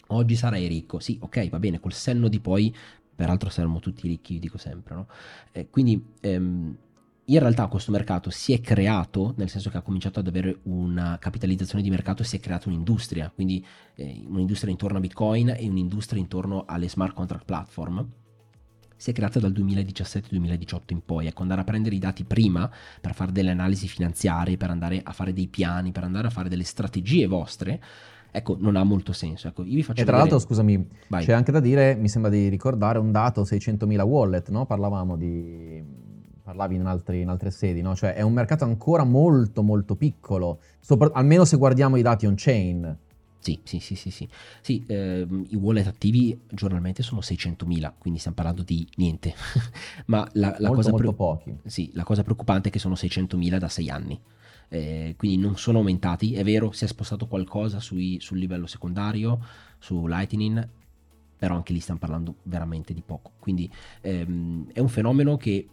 [0.07, 0.99] oggi sarei ricco.
[0.99, 2.73] Sì, ok, va bene, col senno di poi,
[3.13, 5.07] peraltro saremmo tutti ricchi, dico sempre, no?
[5.51, 6.01] Eh, quindi...
[6.21, 6.77] Ehm,
[7.25, 11.17] in realtà questo mercato si è creato, nel senso che ha cominciato ad avere una
[11.19, 13.65] capitalizzazione di mercato, si è creata un'industria, quindi
[13.95, 18.05] eh, un'industria intorno a Bitcoin e un'industria intorno alle smart contract platform.
[18.95, 22.69] Si è creata dal 2017-2018 in poi, ecco, andare a prendere i dati prima
[22.99, 26.49] per fare delle analisi finanziarie, per andare a fare dei piani, per andare a fare
[26.49, 27.81] delle strategie vostre,
[28.31, 29.47] ecco, non ha molto senso.
[29.47, 30.29] Ecco, io vi faccio e tra vedere...
[30.29, 31.25] l'altro, scusami, Vai.
[31.25, 34.65] c'è anche da dire, mi sembra di ricordare un dato, 600.000 wallet, no?
[34.65, 36.11] Parlavamo di
[36.43, 37.95] parlavi in, altri, in, altre sedi, no?
[37.95, 42.97] Cioè è un mercato ancora molto molto piccolo, sopra, almeno se guardiamo i dati on-chain.
[43.39, 44.27] Sì, sì, sì, sì, sì.
[44.61, 49.33] sì eh, I wallet attivi giornalmente sono 600.000, quindi stiamo parlando di niente.
[50.07, 51.57] Ma la, la, molto, cosa molto pochi.
[51.65, 54.19] Sì, la cosa preoccupante è che sono 600.000 da 6 anni.
[54.69, 56.33] Eh, quindi non sono aumentati.
[56.35, 59.39] È vero, si è spostato qualcosa sui, sul livello secondario,
[59.77, 60.69] su Lightning,
[61.37, 63.33] però anche lì stiamo parlando veramente di poco.
[63.39, 63.69] Quindi
[63.99, 65.67] ehm, è un fenomeno che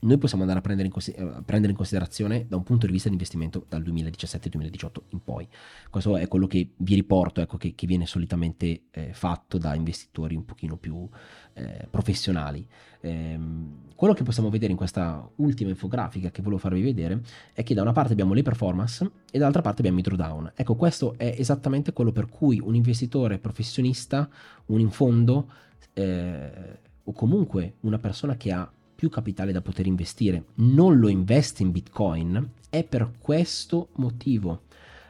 [0.00, 2.86] noi possiamo andare a prendere in, cons- a eh, prendere in, considerazione da un punto
[2.86, 5.48] di vista di investimento dal 2017-2018 in poi.
[5.90, 10.34] Questo è quello che vi riporto, ecco, che, che viene solitamente eh, fatto da investitori
[10.34, 11.08] un pochino più
[11.54, 12.66] eh, professionali.
[13.00, 17.22] Ehm, quello che possiamo vedere in questa ultima infografica che volevo farvi vedere
[17.54, 20.52] è che da una parte abbiamo le performance e dall'altra parte abbiamo i drawdown.
[20.54, 24.28] Ecco, questo è esattamente quello per cui un investitore professionista,
[24.66, 25.50] un in fondo
[25.94, 31.62] eh, o comunque una persona che ha più capitale da poter investire, non lo investe
[31.62, 34.62] in Bitcoin, è per questo motivo.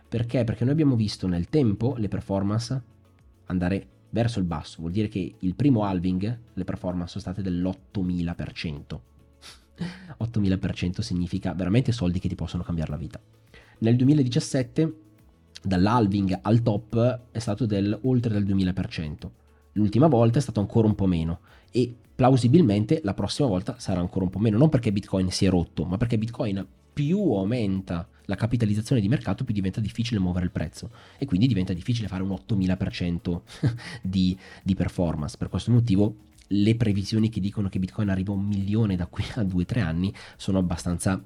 [0.09, 0.45] Perché?
[0.45, 2.83] Perché noi abbiamo visto nel tempo le performance
[3.47, 8.99] andare verso il basso, vuol dire che il primo halving le performance sono state dell'8000%.
[10.19, 13.21] 8000% significa veramente soldi che ti possono cambiare la vita.
[13.79, 15.01] Nel 2017
[15.63, 19.31] dall'halving al top è stato del oltre del 2000%.
[19.73, 24.25] L'ultima volta è stato ancora un po' meno e plausibilmente la prossima volta sarà ancora
[24.25, 28.35] un po' meno, non perché Bitcoin si è rotto, ma perché Bitcoin più aumenta la
[28.35, 32.31] capitalizzazione di mercato, più diventa difficile muovere il prezzo e quindi diventa difficile fare un
[32.31, 33.41] 8000%
[34.03, 35.37] di, di performance.
[35.37, 36.17] Per questo motivo
[36.49, 40.13] le previsioni che dicono che Bitcoin arriva a un milione da qui a 2-3 anni
[40.37, 41.23] sono abbastanza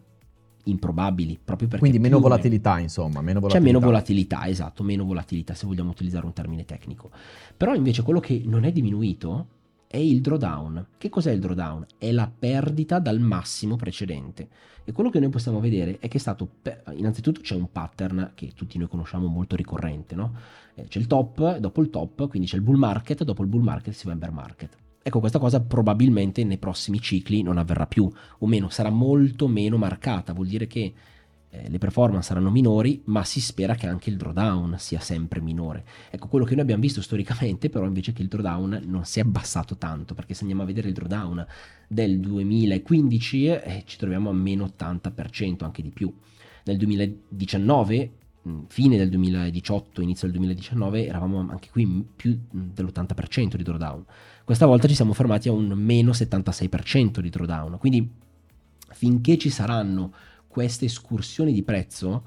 [0.65, 1.85] improbabili, proprio perché...
[1.85, 2.83] Quindi meno volatilità, me...
[2.83, 3.59] insomma, meno volatilità.
[3.59, 7.11] C'è meno volatilità, esatto, meno volatilità se vogliamo utilizzare un termine tecnico.
[7.57, 9.47] Però invece quello che non è diminuito
[9.93, 10.87] è il drawdown.
[10.99, 11.85] Che cos'è il drawdown?
[11.99, 14.49] È la perdita dal massimo precedente.
[14.85, 16.49] E quello che noi possiamo vedere è che è stato,
[16.93, 20.33] innanzitutto c'è un pattern che tutti noi conosciamo molto ricorrente, no?
[20.77, 23.63] Eh, c'è il top, dopo il top, quindi c'è il bull market, dopo il bull
[23.63, 24.77] market si va in bear market.
[25.03, 29.77] Ecco, questa cosa probabilmente nei prossimi cicli non avverrà più, o meno, sarà molto meno
[29.77, 30.95] marcata, vuol dire che
[31.53, 35.85] eh, le performance saranno minori, ma si spera che anche il drawdown sia sempre minore.
[36.11, 39.23] Ecco, quello che noi abbiamo visto storicamente, però, invece che il drawdown non si è
[39.23, 41.45] abbassato tanto, perché se andiamo a vedere il drawdown
[41.89, 46.13] del 2015 eh, ci troviamo a meno 80%, anche di più.
[46.65, 48.13] Nel 2019
[48.69, 54.05] fine del 2018, inizio del 2019, eravamo anche qui più dell'80% di drawdown.
[54.45, 57.77] Questa volta ci siamo fermati a un meno 76% di drawdown.
[57.79, 58.09] Quindi
[58.93, 60.13] finché ci saranno
[60.51, 62.23] queste escursioni di prezzo,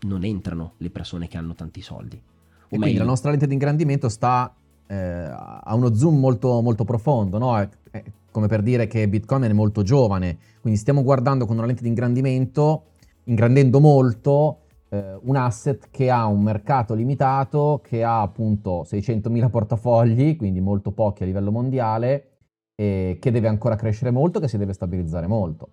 [0.00, 2.16] non entrano le persone che hanno tanti soldi.
[2.16, 4.54] O e quindi la nostra lente di ingrandimento sta
[4.86, 7.58] eh, a uno zoom molto, molto profondo, no?
[7.58, 11.66] È, è come per dire che Bitcoin è molto giovane, quindi stiamo guardando con una
[11.66, 12.84] lente di ingrandimento,
[13.24, 20.36] ingrandendo molto, eh, un asset che ha un mercato limitato, che ha appunto 600.000 portafogli,
[20.36, 22.30] quindi molto pochi a livello mondiale,
[22.74, 25.68] e che deve ancora crescere molto, che si deve stabilizzare molto.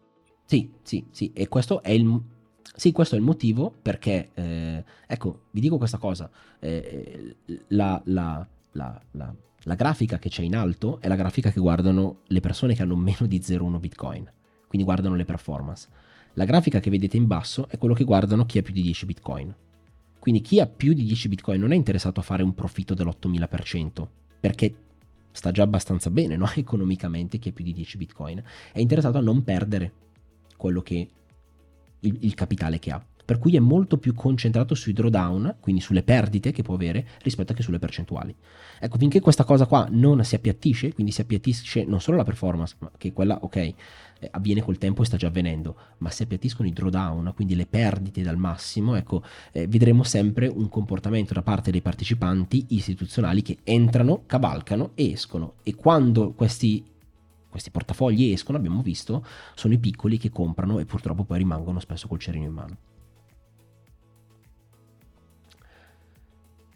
[0.45, 2.21] Sì, sì, sì, e questo è il,
[2.75, 6.29] sì, questo è il motivo perché, eh, ecco, vi dico questa cosa,
[6.59, 7.35] eh,
[7.69, 12.39] la, la, la, la, grafica che c'è in alto è la grafica che guardano le
[12.41, 14.31] persone che hanno meno di 0,1 Bitcoin,
[14.67, 15.87] quindi guardano le performance.
[16.33, 19.05] La grafica che vedete in basso è quello che guardano chi ha più di 10
[19.05, 19.55] bitcoin.
[20.19, 24.07] Quindi chi ha più di 10 bitcoin non è interessato a fare un profitto dell'8000%,
[24.41, 24.75] perché
[25.31, 26.49] sta già abbastanza bene no?
[26.53, 28.43] economicamente chi ha più di 10 bitcoin.
[28.73, 29.93] È interessato a non perdere
[30.56, 31.10] quello che
[31.99, 36.03] il, il capitale che ha per cui è molto più concentrato sui drawdown, quindi sulle
[36.03, 38.34] perdite che può avere, rispetto che sulle percentuali.
[38.80, 42.76] Ecco, finché questa cosa qua non si appiattisce, quindi si appiattisce non solo la performance,
[42.78, 43.76] ma che quella, ok, eh,
[44.30, 48.22] avviene col tempo e sta già avvenendo, ma si appiattiscono i drawdown, quindi le perdite
[48.22, 54.22] dal massimo, ecco, eh, vedremo sempre un comportamento da parte dei partecipanti istituzionali che entrano,
[54.28, 55.56] cavalcano e escono.
[55.64, 56.93] E quando questi
[57.56, 62.06] questi portafogli escono, abbiamo visto, sono i piccoli che comprano e purtroppo poi rimangono spesso
[62.10, 62.78] col cerino in mano.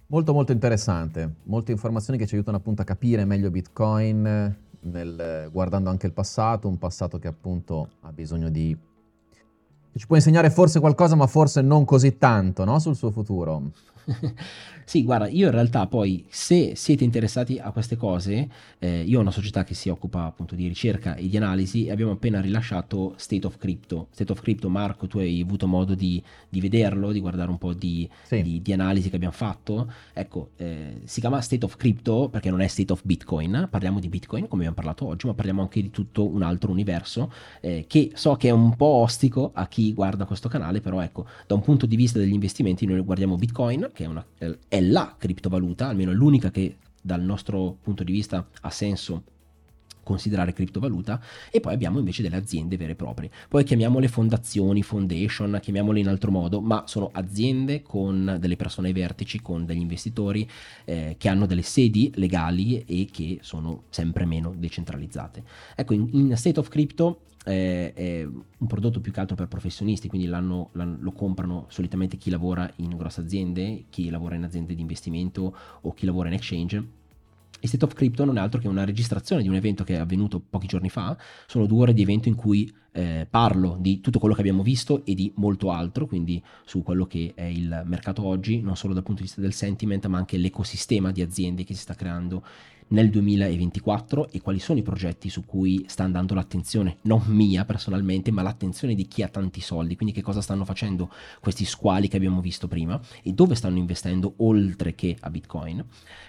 [0.07, 5.89] Molto molto interessante, molte informazioni che ci aiutano appunto a capire meglio Bitcoin, nel, guardando
[5.89, 8.75] anche il passato, un passato che appunto ha bisogno di...
[9.95, 12.79] ci può insegnare forse qualcosa ma forse non così tanto no?
[12.79, 13.73] sul suo futuro.
[14.89, 19.21] Sì, guarda, io in realtà poi, se siete interessati a queste cose, eh, io ho
[19.21, 23.13] una società che si occupa appunto di ricerca e di analisi e abbiamo appena rilasciato
[23.17, 24.07] State of Crypto.
[24.09, 26.19] State of Crypto, Marco, tu hai avuto modo di,
[26.49, 28.41] di vederlo, di guardare un po' di, sì.
[28.41, 29.93] di, di analisi che abbiamo fatto.
[30.11, 34.09] Ecco, eh, si chiama State of Crypto perché non è State of Bitcoin, parliamo di
[34.09, 37.31] Bitcoin come abbiamo parlato oggi, ma parliamo anche di tutto un altro universo
[37.61, 41.27] eh, che so che è un po' ostico a chi guarda questo canale, però ecco,
[41.45, 44.25] da un punto di vista degli investimenti noi guardiamo Bitcoin, che è, una,
[44.67, 49.23] è la criptovaluta, almeno l'unica che dal nostro punto di vista ha senso
[50.09, 51.21] considerare criptovaluta
[51.51, 53.29] e poi abbiamo invece delle aziende vere e proprie.
[53.47, 58.93] Poi chiamiamole fondazioni, foundation, chiamiamole in altro modo, ma sono aziende con delle persone ai
[58.93, 60.49] vertici, con degli investitori
[60.85, 65.43] eh, che hanno delle sedi legali e che sono sempre meno decentralizzate.
[65.75, 70.07] Ecco, in, in State of Crypto è, è, un prodotto più che altro per professionisti,
[70.07, 74.75] quindi l'hanno, l'hanno, lo comprano solitamente chi lavora in grosse aziende, chi lavora in aziende
[74.75, 76.97] di investimento o chi lavora in exchange.
[77.61, 79.97] E State of Crypto non è altro che una registrazione di un evento che è
[79.97, 81.17] avvenuto pochi giorni fa.
[81.47, 85.03] Sono due ore di evento in cui eh, parlo di tutto quello che abbiamo visto
[85.03, 89.03] e di molto altro, quindi su quello che è il mercato oggi, non solo dal
[89.03, 92.43] punto di vista del sentiment, ma anche l'ecosistema di aziende che si sta creando
[92.89, 98.31] nel 2024 e quali sono i progetti su cui sta andando l'attenzione, non mia personalmente,
[98.31, 102.17] ma l'attenzione di chi ha tanti soldi, quindi che cosa stanno facendo questi squali che
[102.17, 105.85] abbiamo visto prima e dove stanno investendo oltre che a Bitcoin.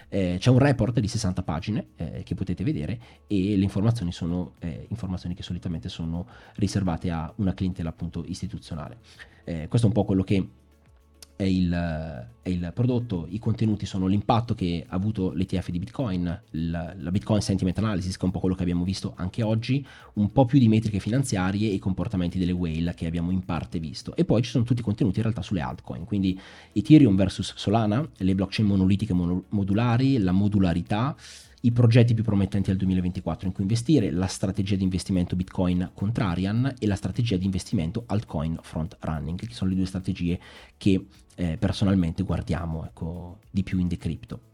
[0.09, 2.99] Eh, c'è un report di 60 pagine eh, che potete vedere
[3.29, 8.99] e le informazioni sono eh, informazioni che solitamente sono riservate a una clientela appunto istituzionale.
[9.45, 10.47] Eh, questo è un po' quello che
[11.41, 16.43] è il, è il, prodotto, i contenuti sono l'impatto che ha avuto l'ETF di Bitcoin,
[16.51, 19.84] la, la, Bitcoin Sentiment Analysis, che è un po' quello che abbiamo visto anche oggi,
[20.14, 23.78] un po' più di metriche finanziarie e i comportamenti delle whale che abbiamo in parte
[23.78, 24.14] visto.
[24.16, 26.38] E poi ci sono tutti i contenuti in realtà sulle altcoin, quindi
[26.72, 31.16] Ethereum versus Solana, le blockchain monolitiche modulari, la modularità,
[31.63, 36.75] i progetti più promettenti al 2024 in cui investire, la strategia di investimento Bitcoin contrarian
[36.79, 40.39] e la strategia di investimento altcoin front running, che sono le due strategie
[40.77, 44.49] che eh, personalmente guardiamo ecco, di più in decrypto.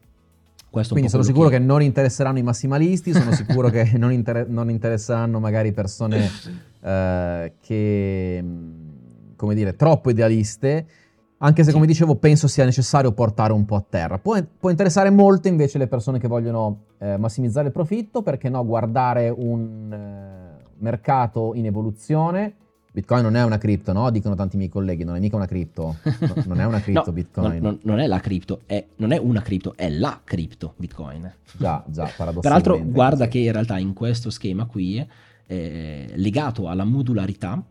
[0.71, 1.59] Quindi sono sicuro che...
[1.59, 1.65] che...
[1.65, 6.29] non interesseranno i massimalisti, sono sicuro che non, inter- non, interesseranno magari persone
[6.83, 8.45] eh, che,
[9.37, 10.87] come dire, troppo idealiste
[11.39, 14.19] anche se, come dicevo, penso sia necessario portare un po' a terra.
[14.19, 18.65] Può, può interessare molto invece le persone che vogliono eh, massimizzare il profitto, perché no,
[18.65, 22.55] guardare un eh, mercato in evoluzione.
[22.91, 24.09] Bitcoin non è una cripto, no?
[24.09, 25.97] Dicono tanti miei colleghi, non è mica una cripto.
[26.21, 27.61] No, non è una cripto no, Bitcoin.
[27.61, 31.31] Non, non, è la cripto, è, non è una cripto, è la cripto Bitcoin.
[31.59, 32.41] Già, già, paradossalmente.
[32.41, 33.31] Peraltro, guarda così.
[33.31, 35.07] che in realtà in questo schema qui,
[35.47, 37.63] eh, legato alla modularità,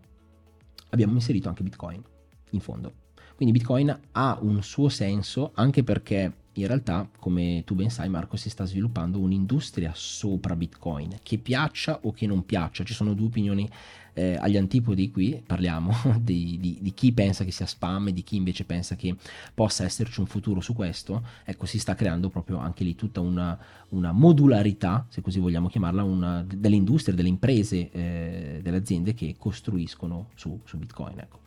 [0.92, 2.04] abbiamo inserito anche Bitcoin
[2.52, 2.92] in fondo.
[3.36, 8.38] Quindi Bitcoin ha un suo senso anche perché in realtà, come tu ben sai Marco,
[8.38, 13.28] si sta sviluppando un'industria sopra Bitcoin, che piaccia o che non piaccia, ci sono due
[13.28, 13.70] opinioni
[14.14, 18.24] eh, agli antipodi qui, parliamo di, di, di, chi pensa che sia spam e di
[18.24, 19.14] chi invece pensa che
[19.54, 23.58] possa esserci un futuro su questo, ecco si sta creando proprio anche lì tutta una,
[23.90, 29.36] una modularità, se così vogliamo chiamarla, una, delle industrie, delle imprese, eh, delle aziende che
[29.38, 31.20] costruiscono su, su Bitcoin.
[31.20, 31.40] Ecco.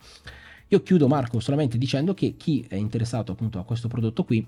[0.71, 4.45] Io chiudo Marco solamente dicendo che chi è interessato appunto a questo prodotto qui,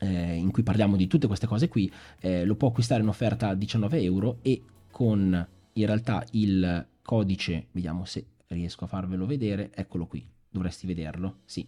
[0.00, 1.90] eh, in cui parliamo di tutte queste cose qui,
[2.20, 7.66] eh, lo può acquistare in offerta a 19 euro e con in realtà il codice,
[7.72, 11.66] vediamo se riesco a farvelo vedere, eccolo qui, dovresti vederlo, sì.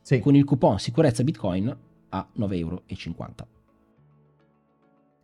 [0.00, 0.18] sì.
[0.18, 1.76] Con il coupon sicurezza Bitcoin
[2.08, 2.82] a 9,50 euro.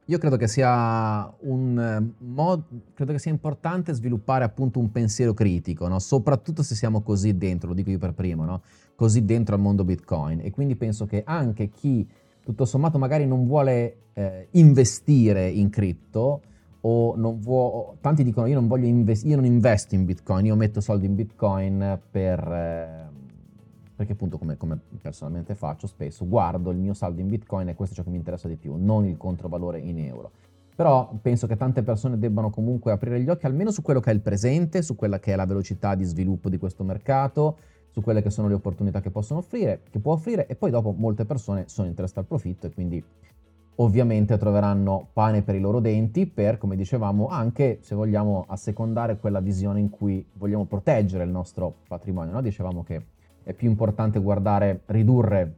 [0.09, 2.63] Io credo che sia un eh, mod,
[2.95, 5.99] credo che sia importante sviluppare appunto un pensiero critico, no?
[5.99, 8.63] soprattutto se siamo così dentro, lo dico io per primo, no?
[8.95, 10.41] così dentro al mondo Bitcoin.
[10.43, 12.09] E quindi penso che anche chi
[12.41, 16.41] tutto sommato magari non vuole eh, investire in cripto
[16.83, 20.81] o non vuole, tanti dicono io non investire, io non investo in Bitcoin, io metto
[20.81, 22.39] soldi in Bitcoin per...
[22.41, 23.06] Eh,
[23.97, 27.95] perché appunto come, come, personalmente faccio spesso, guardo il mio saldo in bitcoin e questo
[27.95, 30.31] è ciò che mi interessa di più, non il controvalore in euro.
[30.77, 34.15] Però penso che tante persone debbano comunque aprire gli occhi almeno su quello che è
[34.15, 37.57] il presente, su quella che è la velocità di sviluppo di questo mercato,
[37.91, 40.93] su quelle che sono le opportunità che possono offrire, che può offrire e poi dopo
[40.93, 43.03] molte persone sono interessate al profitto e quindi
[43.77, 49.41] ovviamente troveranno pane per i loro denti per, come dicevamo, anche se vogliamo assecondare quella
[49.41, 52.33] visione in cui vogliamo proteggere il nostro patrimonio.
[52.33, 52.43] No?
[52.43, 53.03] Dicevamo che
[53.47, 55.55] è più importante guardare, ridurre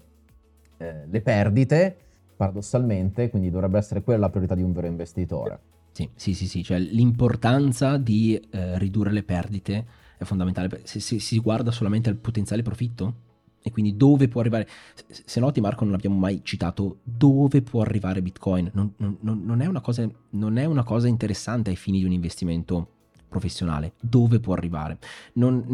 [0.76, 1.96] eh, le perdite,
[2.36, 5.58] paradossalmente, quindi dovrebbe essere quella la priorità di un vero investitore.
[5.92, 6.62] Sì, sì, sì, sì.
[6.62, 9.86] cioè l'importanza di eh, ridurre le perdite
[10.18, 10.82] è fondamentale.
[10.84, 13.14] Se, se, si guarda solamente al potenziale profitto
[13.62, 17.80] e quindi dove può arrivare, se, se noti Marco non abbiamo mai citato dove può
[17.80, 22.04] arrivare Bitcoin, non, non, non, è cosa, non, è una cosa, interessante ai fini di
[22.04, 22.88] un investimento
[23.28, 24.98] professionale, dove può arrivare.
[25.34, 25.64] Non,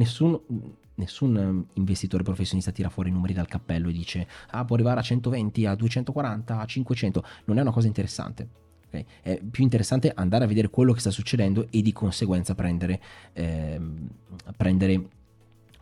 [0.97, 5.01] nessun, ehm, investitore professionista tira fuori i numeri dal cappello e dice ah può arrivare
[5.01, 8.49] a 120, a 240, a 500, non è una cosa interessante.
[8.87, 9.05] Okay?
[9.23, 13.01] È più interessante andare a vedere quello che sta succedendo e di conseguenza prendere,
[13.33, 14.09] ehm,
[14.57, 15.09] prendere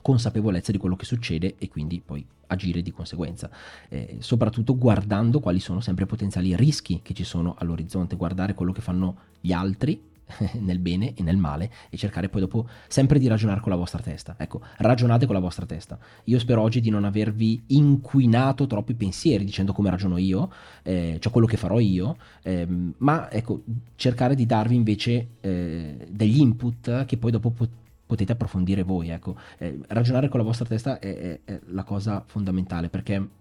[0.00, 3.50] consapevolezza di quello che succede e quindi poi agire di conseguenza,
[3.88, 8.82] eh, soprattutto guardando quali sono sempre potenziali rischi che ci sono all'orizzonte, guardare quello che
[8.82, 10.10] fanno gli altri
[10.60, 14.00] nel bene e nel male e cercare poi dopo sempre di ragionare con la vostra
[14.02, 14.34] testa.
[14.38, 15.98] Ecco, ragionate con la vostra testa.
[16.24, 20.50] Io spero oggi di non avervi inquinato troppi pensieri dicendo come ragiono io,
[20.82, 23.62] eh, cioè quello che farò io, ehm, ma ecco,
[23.96, 29.08] cercare di darvi invece eh, degli input che poi dopo pot- potete approfondire voi.
[29.10, 29.36] Ecco.
[29.58, 33.40] Eh, ragionare con la vostra testa è, è, è la cosa fondamentale perché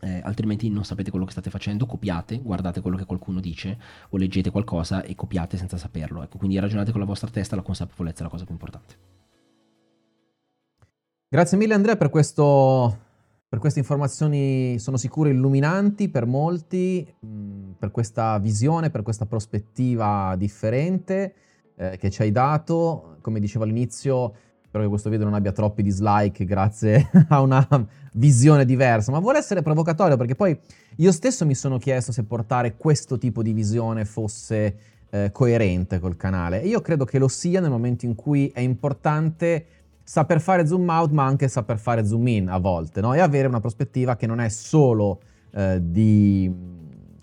[0.00, 3.78] eh, altrimenti non sapete quello che state facendo, copiate, guardate quello che qualcuno dice
[4.10, 6.22] o leggete qualcosa e copiate senza saperlo.
[6.22, 9.18] Ecco, quindi ragionate con la vostra testa, la consapevolezza è la cosa più importante.
[11.28, 12.98] Grazie mille Andrea per, questo,
[13.48, 19.26] per queste informazioni, sono sicuro illuminanti per molti, mh, mm, per questa visione, per questa
[19.26, 21.34] prospettiva differente
[21.76, 23.18] eh, che ci hai dato.
[23.20, 24.34] Come dicevo all'inizio,
[24.70, 27.66] Spero che questo video non abbia troppi dislike grazie a una
[28.12, 30.56] visione diversa, ma vuole essere provocatorio perché poi
[30.98, 34.76] io stesso mi sono chiesto se portare questo tipo di visione fosse
[35.10, 38.60] eh, coerente col canale e io credo che lo sia nel momento in cui è
[38.60, 39.66] importante
[40.04, 43.12] saper fare zoom out ma anche saper fare zoom in a volte, no?
[43.12, 46.48] E avere una prospettiva che non è solo, eh, di,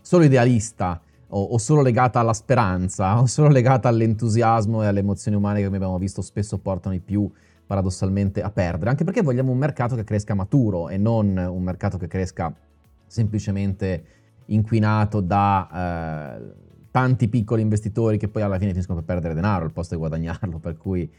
[0.02, 5.38] solo idealista o, o, solo legata alla speranza o solo legata all'entusiasmo e alle emozioni
[5.38, 7.30] umane che come abbiamo visto spesso portano i più
[7.66, 11.98] paradossalmente a perdere, anche perché vogliamo un mercato che cresca maturo e non un mercato
[11.98, 12.54] che cresca
[13.06, 14.04] semplicemente
[14.46, 16.54] inquinato da eh,
[16.92, 20.60] tanti piccoli investitori che poi alla fine finiscono per perdere denaro al posto di guadagnarlo,
[20.60, 21.10] per cui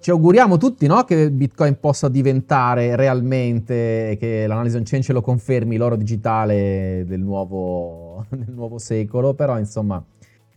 [0.00, 5.20] ci, auguriamo tutti no, che Bitcoin possa diventare realmente, che l'analysis on chain ce lo
[5.20, 10.02] confermi, l'oro digitale del nuovo, del nuovo secolo, però insomma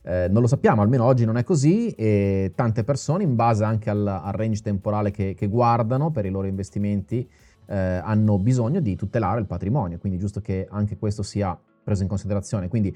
[0.03, 3.89] eh, non lo sappiamo, almeno oggi non è così e tante persone in base anche
[3.89, 7.30] al, al range temporale che, che, guardano per i loro investimenti
[7.67, 12.07] eh, hanno bisogno di tutelare il patrimonio, quindi giusto che anche questo sia preso in
[12.07, 12.67] considerazione.
[12.67, 12.95] Quindi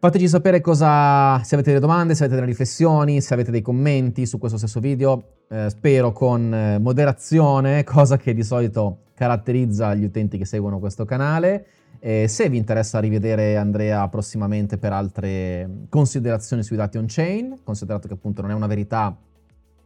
[0.00, 4.26] Fateci sapere cosa, se avete delle domande, se avete delle riflessioni, se avete dei commenti
[4.26, 10.04] su questo stesso video, eh, spero con eh, moderazione, cosa che di solito caratterizza gli
[10.04, 11.66] utenti che seguono questo canale.
[11.98, 18.14] E se vi interessa rivedere Andrea prossimamente per altre considerazioni sui dati on-chain, considerato che
[18.14, 19.16] appunto non è una verità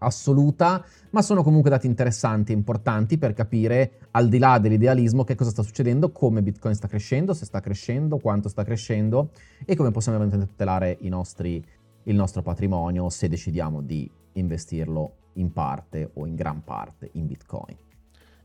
[0.02, 5.34] assoluta, ma sono comunque dati interessanti e importanti per capire, al di là dell'idealismo, che
[5.34, 9.30] cosa sta succedendo, come Bitcoin sta crescendo, se sta crescendo, quanto sta crescendo
[9.64, 11.64] e come possiamo eventualmente tutelare nostri,
[12.04, 17.76] il nostro patrimonio se decidiamo di investirlo in parte o in gran parte in Bitcoin.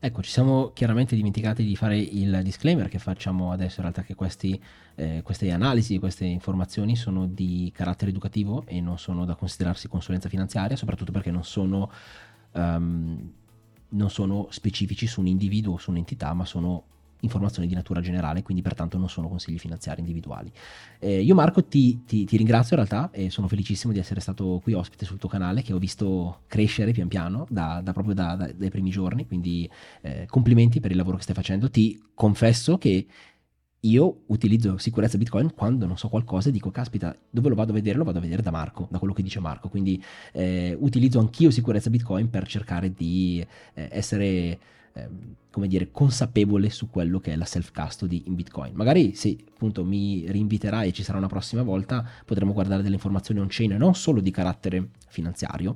[0.00, 4.14] Ecco, ci siamo chiaramente dimenticati di fare il disclaimer che facciamo adesso, in realtà che
[4.14, 4.60] questi,
[4.94, 10.28] eh, queste analisi, queste informazioni sono di carattere educativo e non sono da considerarsi consulenza
[10.28, 11.90] finanziaria, soprattutto perché non sono,
[12.52, 13.32] um,
[13.88, 16.84] non sono specifici su un individuo o su un'entità, ma sono
[17.20, 20.50] informazioni di natura generale, quindi pertanto non sono consigli finanziari individuali.
[20.98, 24.60] Eh, io Marco ti, ti, ti, ringrazio in realtà e sono felicissimo di essere stato
[24.62, 28.34] qui ospite sul tuo canale che ho visto crescere pian piano da, da proprio da,
[28.36, 29.68] da, dai primi giorni, quindi
[30.02, 31.70] eh, complimenti per il lavoro che stai facendo.
[31.70, 33.06] Ti confesso che
[33.82, 37.74] io utilizzo sicurezza Bitcoin quando non so qualcosa e dico, caspita, dove lo vado a
[37.74, 37.96] vedere?
[37.96, 39.68] Lo vado a vedere da Marco, da quello che dice Marco.
[39.68, 40.02] Quindi
[40.32, 43.44] eh, utilizzo anch'io sicurezza Bitcoin per cercare di
[43.74, 44.58] eh, essere
[44.98, 48.74] Ehm, come dire, consapevole su quello che è la self-custody in Bitcoin.
[48.74, 53.40] Magari se appunto mi rinviterai e ci sarà una prossima volta, potremo guardare delle informazioni
[53.40, 55.74] on-chain non solo di carattere finanziario,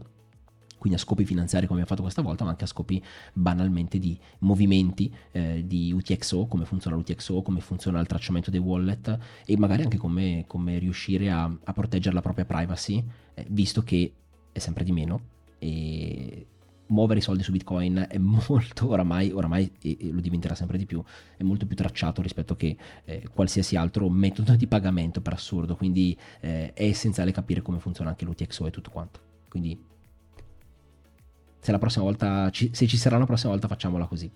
[0.79, 3.03] quindi a scopi finanziari come abbiamo fatto questa volta, ma anche a scopi
[3.33, 9.18] banalmente di movimenti eh, di UTXO, come funziona l'UTXO, come funziona il tracciamento dei wallet
[9.45, 13.03] e magari anche come, come riuscire a, a, proteggere la propria privacy,
[13.35, 14.12] eh, visto che
[14.53, 15.20] è sempre di meno
[15.59, 16.47] e
[16.93, 20.86] muovere i soldi su Bitcoin è molto oramai, oramai e, e lo diventerà sempre di
[20.86, 21.03] più,
[21.36, 26.16] è molto più tracciato rispetto che eh, qualsiasi altro metodo di pagamento per assurdo, quindi
[26.40, 29.20] eh, è essenziale capire come funziona anche l'UTXO e tutto quanto.
[29.49, 29.90] Quindi
[31.59, 34.30] se la prossima volta, ci, se ci sarà una prossima volta facciamola così.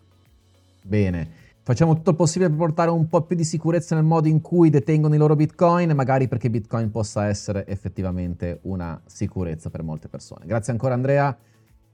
[0.82, 1.44] Bene.
[1.66, 4.70] Facciamo tutto il possibile per portare un po' più di sicurezza nel modo in cui
[4.70, 10.46] detengono i loro bitcoin, magari perché bitcoin possa essere effettivamente una sicurezza per molte persone.
[10.46, 11.36] Grazie ancora Andrea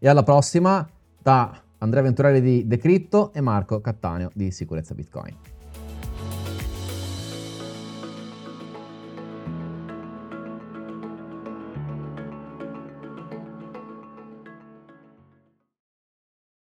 [0.04, 0.84] e alla prossima
[1.22, 5.51] da Andrea Venturelli di Decrypto e Marco Cattaneo di Sicurezza Bitcoin.